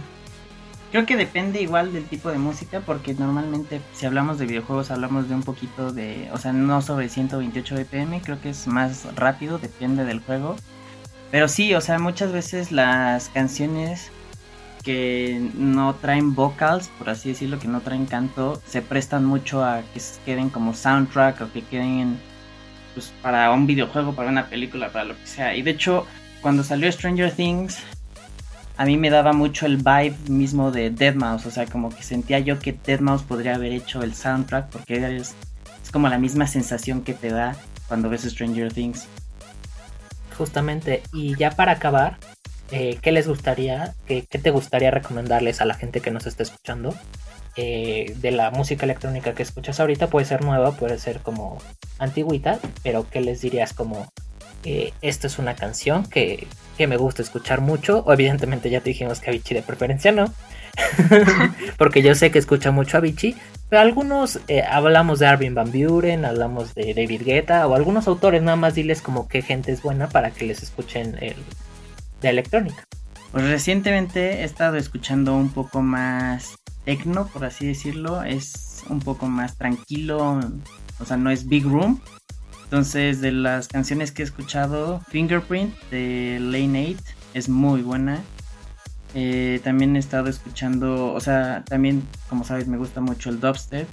Creo 0.92 1.04
que 1.04 1.16
depende 1.16 1.60
igual 1.60 1.92
del 1.92 2.06
tipo 2.06 2.30
de 2.30 2.38
música, 2.38 2.80
porque 2.80 3.12
normalmente 3.12 3.82
si 3.92 4.06
hablamos 4.06 4.38
de 4.38 4.46
videojuegos 4.46 4.90
hablamos 4.90 5.28
de 5.28 5.34
un 5.34 5.42
poquito 5.42 5.92
de, 5.92 6.30
o 6.32 6.38
sea, 6.38 6.52
no 6.52 6.80
sobre 6.80 7.08
128 7.08 7.74
BPM, 7.74 8.20
creo 8.20 8.40
que 8.40 8.50
es 8.50 8.66
más 8.66 9.04
rápido, 9.16 9.58
depende 9.58 10.04
del 10.04 10.20
juego. 10.20 10.56
Pero 11.36 11.48
sí, 11.48 11.74
o 11.74 11.82
sea, 11.82 11.98
muchas 11.98 12.32
veces 12.32 12.72
las 12.72 13.28
canciones 13.28 14.10
que 14.82 15.50
no 15.54 15.94
traen 15.96 16.34
vocals, 16.34 16.88
por 16.96 17.10
así 17.10 17.28
decirlo, 17.28 17.58
que 17.58 17.68
no 17.68 17.82
traen 17.82 18.06
canto, 18.06 18.62
se 18.66 18.80
prestan 18.80 19.26
mucho 19.26 19.62
a 19.62 19.82
que 19.92 20.00
queden 20.24 20.48
como 20.48 20.72
soundtrack 20.72 21.42
o 21.42 21.52
que 21.52 21.60
queden 21.60 22.18
pues, 22.94 23.12
para 23.20 23.52
un 23.52 23.66
videojuego, 23.66 24.14
para 24.14 24.30
una 24.30 24.46
película, 24.46 24.88
para 24.88 25.04
lo 25.04 25.14
que 25.14 25.26
sea. 25.26 25.54
Y 25.54 25.60
de 25.60 25.72
hecho, 25.72 26.06
cuando 26.40 26.64
salió 26.64 26.90
Stranger 26.90 27.30
Things, 27.30 27.80
a 28.78 28.86
mí 28.86 28.96
me 28.96 29.10
daba 29.10 29.34
mucho 29.34 29.66
el 29.66 29.76
vibe 29.76 30.16
mismo 30.30 30.70
de 30.70 30.90
Deadmau5, 30.90 31.44
o 31.44 31.50
sea, 31.50 31.66
como 31.66 31.90
que 31.90 32.02
sentía 32.02 32.38
yo 32.38 32.58
que 32.58 32.74
Deadmau5 32.74 33.24
podría 33.24 33.56
haber 33.56 33.72
hecho 33.72 34.00
el 34.00 34.14
soundtrack 34.14 34.70
porque 34.70 35.18
es, 35.18 35.34
es 35.82 35.90
como 35.92 36.08
la 36.08 36.16
misma 36.16 36.46
sensación 36.46 37.02
que 37.02 37.12
te 37.12 37.28
da 37.28 37.54
cuando 37.88 38.08
ves 38.08 38.22
Stranger 38.22 38.72
Things. 38.72 39.06
Justamente, 40.38 41.02
y 41.12 41.36
ya 41.36 41.50
para 41.50 41.72
acabar, 41.72 42.18
eh, 42.70 42.98
¿qué 43.00 43.12
les 43.12 43.26
gustaría, 43.26 43.94
qué, 44.06 44.22
te 44.22 44.50
gustaría 44.50 44.90
recomendarles 44.90 45.60
a 45.60 45.64
la 45.64 45.74
gente 45.74 46.00
que 46.00 46.10
nos 46.10 46.26
está 46.26 46.42
escuchando? 46.42 46.94
Eh, 47.58 48.14
de 48.18 48.30
la 48.32 48.50
música 48.50 48.84
electrónica 48.84 49.34
que 49.34 49.42
escuchas 49.42 49.80
ahorita 49.80 50.08
puede 50.08 50.26
ser 50.26 50.44
nueva, 50.44 50.72
puede 50.72 50.98
ser 50.98 51.20
como 51.20 51.58
antigüita, 51.98 52.58
pero 52.82 53.08
¿qué 53.08 53.22
les 53.22 53.40
dirías 53.40 53.72
como 53.72 54.06
eh, 54.68 54.92
esta 55.00 55.28
es 55.28 55.38
una 55.38 55.54
canción 55.54 56.04
que, 56.04 56.48
me 56.78 56.96
gusta 56.96 57.22
escuchar 57.22 57.60
mucho. 57.60 58.02
O 58.04 58.12
evidentemente 58.12 58.68
ya 58.68 58.80
te 58.80 58.90
dijimos 58.90 59.20
que 59.20 59.30
Avicii 59.30 59.54
de 59.54 59.62
preferencia 59.62 60.10
no. 60.10 60.32
Porque 61.78 62.02
yo 62.02 62.16
sé 62.16 62.32
que 62.32 62.40
escucha 62.40 62.72
mucho 62.72 62.96
Avicii. 62.96 63.36
Algunos 63.70 64.40
eh, 64.48 64.62
hablamos 64.62 65.18
de 65.18 65.26
Arvin 65.26 65.54
Van 65.54 65.72
Buren, 65.72 66.24
hablamos 66.24 66.74
de 66.74 66.94
David 66.94 67.22
Guetta 67.24 67.66
o 67.66 67.74
algunos 67.74 68.06
autores. 68.06 68.42
Nada 68.42 68.56
más 68.56 68.74
diles 68.74 69.02
como 69.02 69.28
qué 69.28 69.42
gente 69.42 69.72
es 69.72 69.82
buena 69.82 70.08
para 70.08 70.30
que 70.30 70.46
les 70.46 70.62
escuchen 70.62 71.16
el, 71.20 71.36
de 72.22 72.28
electrónica. 72.28 72.84
Pues 73.32 73.44
recientemente 73.44 74.40
he 74.40 74.44
estado 74.44 74.76
escuchando 74.76 75.34
un 75.34 75.50
poco 75.50 75.82
más 75.82 76.56
techno, 76.84 77.26
por 77.26 77.44
así 77.44 77.66
decirlo. 77.66 78.22
Es 78.22 78.84
un 78.88 79.00
poco 79.00 79.26
más 79.26 79.56
tranquilo. 79.56 80.40
O 81.00 81.04
sea, 81.04 81.16
no 81.16 81.30
es 81.30 81.46
Big 81.48 81.64
Room, 81.64 82.00
entonces, 82.66 83.20
de 83.20 83.30
las 83.30 83.68
canciones 83.68 84.10
que 84.10 84.22
he 84.22 84.24
escuchado, 84.24 85.00
Fingerprint 85.08 85.72
de 85.92 86.38
Lane 86.40 86.96
8 86.98 87.16
es 87.34 87.48
muy 87.48 87.82
buena. 87.82 88.24
Eh, 89.14 89.60
también 89.64 89.96
he 89.96 89.98
estado 89.98 90.28
escuchando, 90.28 91.12
o 91.12 91.20
sea, 91.20 91.64
también, 91.64 92.02
como 92.28 92.44
sabes, 92.44 92.68
me 92.68 92.76
gusta 92.76 93.00
mucho 93.00 93.30
el 93.30 93.40
dubstep. 93.40 93.88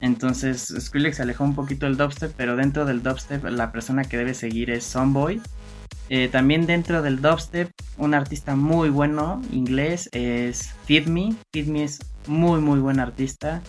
Entonces, 0.00 0.74
Skrillex 0.78 1.20
alejó 1.20 1.44
un 1.44 1.54
poquito 1.54 1.86
el 1.86 1.96
dubstep, 1.96 2.32
pero 2.36 2.56
dentro 2.56 2.84
del 2.84 3.02
dubstep 3.02 3.44
la 3.44 3.70
persona 3.70 4.04
que 4.04 4.16
debe 4.16 4.34
seguir 4.34 4.70
es 4.70 4.84
Sonboy. 4.84 5.40
Eh, 6.08 6.28
también 6.28 6.66
dentro 6.66 7.02
del 7.02 7.20
dubstep, 7.22 7.70
un 7.96 8.14
artista 8.14 8.56
muy 8.56 8.90
bueno, 8.90 9.40
inglés, 9.52 10.08
es. 10.12 10.74
Feed 10.86 11.06
Me 11.06 11.36
es 11.84 12.00
muy, 12.26 12.60
muy 12.60 12.80
buen 12.80 12.98
artista. 12.98 13.62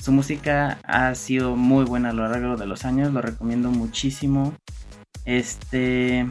Su 0.00 0.12
música 0.12 0.78
ha 0.84 1.14
sido 1.14 1.56
muy 1.56 1.84
buena 1.84 2.10
a 2.10 2.12
lo 2.12 2.28
largo 2.28 2.56
de 2.56 2.66
los 2.66 2.84
años, 2.84 3.12
lo 3.12 3.22
recomiendo 3.22 3.70
muchísimo. 3.70 4.54
Este. 5.24 6.26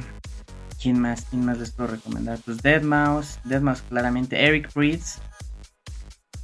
¿Quién 0.84 1.00
más? 1.00 1.26
¿Quién 1.30 1.46
más 1.46 1.60
les 1.60 1.72
puedo 1.72 1.91
recomendar? 1.91 2.39
Pues 2.43 2.62
Deadmau5, 2.62 3.43
Deadmau5 3.46 3.84
claramente, 3.88 4.46
Eric 4.46 4.69
Breeds. 4.74 5.22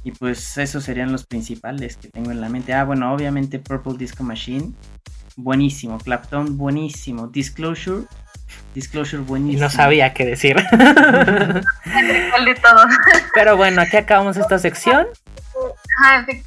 Y 0.02 0.12
pues 0.12 0.56
esos 0.56 0.82
serían 0.82 1.12
los 1.12 1.26
principales 1.26 1.98
que 1.98 2.08
tengo 2.08 2.30
en 2.30 2.40
la 2.40 2.48
mente. 2.48 2.72
Ah, 2.72 2.84
bueno, 2.84 3.12
obviamente 3.12 3.58
Purple 3.58 3.98
Disco 3.98 4.24
Machine. 4.24 4.72
Buenísimo. 5.36 5.98
Clapton, 5.98 6.56
buenísimo. 6.56 7.26
Disclosure. 7.26 8.06
Disclosure, 8.74 9.22
buenísimo. 9.22 9.58
Y 9.58 9.60
no 9.60 9.68
sabía 9.68 10.14
qué 10.14 10.24
decir. 10.24 10.56
Pero 13.34 13.58
bueno, 13.58 13.82
aquí 13.82 13.98
acabamos 13.98 14.38
esta 14.38 14.58
sección 14.58 15.06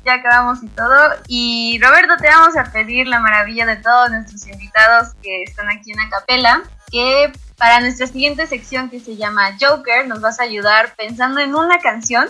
ya 0.06 0.14
acabamos 0.16 0.64
y 0.64 0.68
todo. 0.70 1.16
Y 1.28 1.80
Roberto, 1.82 2.18
te 2.18 2.28
vamos 2.28 2.56
a 2.58 2.72
pedir 2.72 3.08
la 3.08 3.20
maravilla 3.20 3.66
de 3.66 3.78
todos 3.78 4.12
nuestros 4.12 4.48
invitados 4.48 5.14
que 5.22 5.44
están 5.44 5.70
aquí 5.70 5.92
en 5.92 6.00
Acapela, 6.00 6.64
que 6.92 7.32
para 7.64 7.80
nuestra 7.80 8.08
siguiente 8.08 8.46
sección 8.46 8.90
que 8.90 9.00
se 9.00 9.16
llama 9.16 9.56
Joker, 9.58 10.06
nos 10.06 10.20
vas 10.20 10.38
a 10.42 10.44
ayudar 10.44 10.94
pensando 10.98 11.40
en 11.40 11.56
una 11.56 11.80
canción 11.80 12.28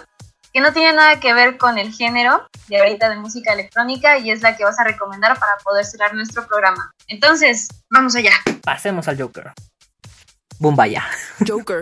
que 0.53 0.61
no 0.61 0.73
tiene 0.73 0.93
nada 0.93 1.19
que 1.19 1.33
ver 1.33 1.57
con 1.57 1.79
el 1.79 1.91
género 1.91 2.47
de 2.67 2.77
ahorita 2.77 3.09
de 3.09 3.15
música 3.15 3.51
electrónica 3.51 4.19
y 4.19 4.29
es 4.29 4.43
la 4.43 4.55
que 4.55 4.63
vas 4.63 4.79
a 4.79 4.83
recomendar 4.83 5.39
para 5.39 5.57
poder 5.63 5.85
cerrar 5.85 6.13
nuestro 6.13 6.45
programa. 6.45 6.93
Entonces, 7.07 7.67
vamos 7.89 8.15
allá. 8.15 8.33
Pasemos 8.63 9.07
al 9.07 9.19
Joker. 9.19 9.53
Boom, 10.59 10.75
vaya. 10.75 11.03
Joker. 11.47 11.81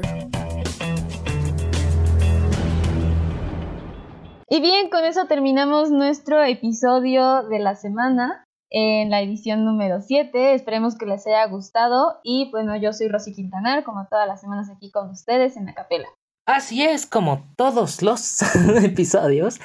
Y 4.47 4.61
bien, 4.61 4.89
con 4.89 5.03
eso 5.03 5.25
terminamos 5.25 5.91
nuestro 5.91 6.41
episodio 6.41 7.43
de 7.49 7.59
la 7.59 7.75
semana 7.75 8.45
en 8.71 9.09
la 9.09 9.21
edición 9.21 9.65
número 9.65 10.01
7. 10.01 10.55
Esperemos 10.55 10.97
que 10.97 11.05
les 11.05 11.27
haya 11.27 11.45
gustado. 11.45 12.19
Y 12.23 12.49
bueno, 12.51 12.75
yo 12.77 12.93
soy 12.93 13.09
Rosy 13.09 13.33
Quintanar, 13.33 13.83
como 13.83 14.07
todas 14.07 14.27
las 14.27 14.41
semanas 14.41 14.69
aquí 14.69 14.89
con 14.89 15.09
ustedes 15.09 15.57
en 15.57 15.65
la 15.65 15.73
capela. 15.73 16.07
Así 16.47 16.83
es, 16.83 17.05
como 17.05 17.45
todos 17.55 18.01
los 18.01 18.41
episodios. 18.83 19.59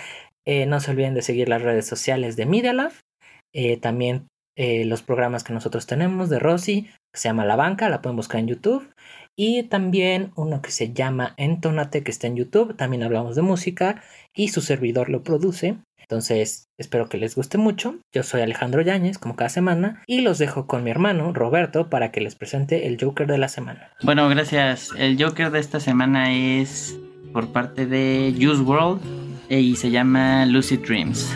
Eh, 0.44 0.66
no 0.66 0.80
se 0.80 0.90
olviden 0.90 1.14
de 1.14 1.22
seguir 1.22 1.48
las 1.48 1.62
redes 1.62 1.86
sociales 1.86 2.36
de 2.36 2.46
Media. 2.46 2.74
Eh, 3.54 3.78
también 3.78 4.28
eh, 4.56 4.84
los 4.84 5.02
programas 5.02 5.44
que 5.44 5.52
nosotros 5.52 5.86
tenemos 5.86 6.28
de 6.28 6.38
Rosy, 6.38 6.82
que 7.12 7.20
se 7.20 7.28
llama 7.28 7.44
La 7.44 7.56
Banca, 7.56 7.88
la 7.88 8.02
pueden 8.02 8.16
buscar 8.16 8.40
en 8.40 8.48
YouTube. 8.48 8.92
Y 9.38 9.64
también 9.64 10.32
uno 10.34 10.62
que 10.62 10.70
se 10.70 10.92
llama 10.92 11.34
Entonate, 11.36 12.02
que 12.02 12.10
está 12.10 12.26
en 12.26 12.36
YouTube. 12.36 12.76
También 12.76 13.02
hablamos 13.02 13.36
de 13.36 13.42
música 13.42 14.02
y 14.34 14.48
su 14.48 14.62
servidor 14.62 15.10
lo 15.10 15.22
produce. 15.22 15.76
Entonces, 16.08 16.68
espero 16.78 17.08
que 17.08 17.18
les 17.18 17.34
guste 17.34 17.58
mucho. 17.58 17.96
Yo 18.12 18.22
soy 18.22 18.40
Alejandro 18.40 18.80
Yáñez, 18.80 19.18
como 19.18 19.34
cada 19.34 19.50
semana, 19.50 20.02
y 20.06 20.20
los 20.20 20.38
dejo 20.38 20.66
con 20.66 20.84
mi 20.84 20.90
hermano 20.90 21.32
Roberto 21.32 21.90
para 21.90 22.12
que 22.12 22.20
les 22.20 22.36
presente 22.36 22.86
el 22.86 22.96
Joker 23.00 23.26
de 23.26 23.38
la 23.38 23.48
semana. 23.48 23.90
Bueno, 24.02 24.28
gracias. 24.28 24.90
El 24.96 25.20
Joker 25.20 25.50
de 25.50 25.58
esta 25.58 25.80
semana 25.80 26.32
es 26.32 26.96
por 27.32 27.52
parte 27.52 27.86
de 27.86 28.32
Use 28.38 28.62
World 28.62 29.00
y 29.48 29.74
se 29.76 29.90
llama 29.90 30.46
Lucid 30.46 30.80
Dreams. 30.80 31.28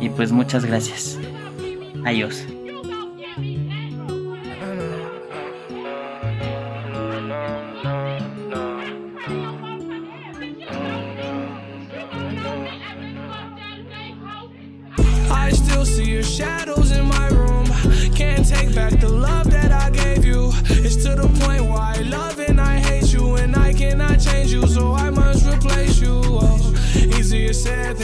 Y 0.00 0.08
pues 0.08 0.32
muchas 0.32 0.64
gracias. 0.64 1.18
Adiós. 2.04 2.46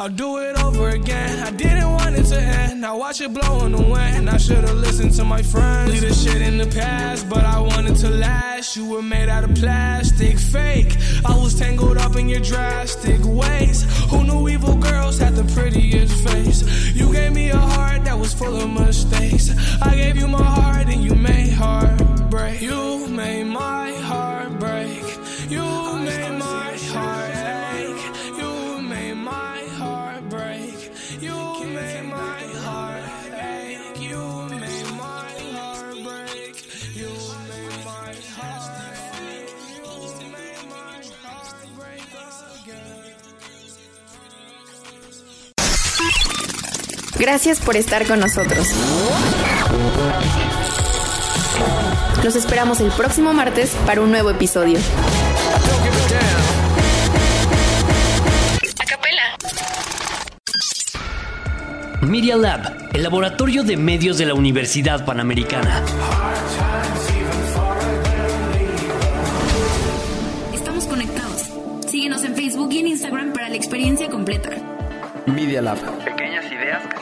I'll 0.00 0.08
do 0.08 0.38
it 0.38 0.58
over 0.62 0.88
again. 0.88 1.40
I 1.40 1.50
didn't 1.50 1.92
want 1.92 2.16
it 2.16 2.24
to 2.32 2.40
end. 2.40 2.80
Now 2.80 2.96
watch 2.96 3.20
it 3.20 3.34
blow 3.34 3.66
in 3.66 3.72
the 3.72 3.82
wind. 3.82 4.30
I 4.30 4.38
should've 4.38 4.78
listened 4.78 5.12
to 5.16 5.24
my 5.24 5.42
friends. 5.42 5.92
Leave 5.92 6.00
the 6.00 6.14
shit 6.14 6.40
in 6.40 6.56
the 6.56 6.68
past, 6.68 7.28
but 7.28 7.44
I 7.44 7.60
wanted 7.60 7.96
to 7.96 8.08
last. 8.08 8.76
You 8.76 8.86
were 8.86 9.02
made 9.02 9.28
out 9.28 9.44
of 9.44 9.54
plastic, 9.56 10.38
fake. 10.38 10.96
I 11.22 11.36
was 11.36 11.58
tangled 11.58 11.98
up 11.98 12.16
in 12.16 12.30
your 12.30 12.40
drastic 12.40 13.22
ways. 13.24 13.84
Who 14.08 14.24
knew 14.24 14.48
evil 14.48 14.76
girls 14.76 15.18
had 15.18 15.36
the 15.36 15.44
prettiest 15.52 15.79
Gracias 47.20 47.60
por 47.60 47.76
estar 47.76 48.06
con 48.06 48.18
nosotros. 48.18 48.66
Los 52.24 52.34
esperamos 52.34 52.80
el 52.80 52.90
próximo 52.92 53.34
martes 53.34 53.76
para 53.84 54.00
un 54.00 54.10
nuevo 54.10 54.30
episodio. 54.30 54.78
Media 62.00 62.36
Lab, 62.36 62.88
el 62.94 63.02
laboratorio 63.02 63.64
de 63.64 63.76
medios 63.76 64.16
de 64.16 64.24
la 64.24 64.32
Universidad 64.32 65.04
Panamericana. 65.04 65.84
Estamos 70.54 70.86
conectados. 70.86 71.50
Síguenos 71.86 72.24
en 72.24 72.34
Facebook 72.34 72.72
y 72.72 72.78
en 72.78 72.86
Instagram 72.86 73.34
para 73.34 73.50
la 73.50 73.56
experiencia 73.56 74.08
completa. 74.08 74.52
Media 75.26 75.60
Lab. 75.60 75.78
Pequeñas 76.02 76.46
ideas 76.50 76.99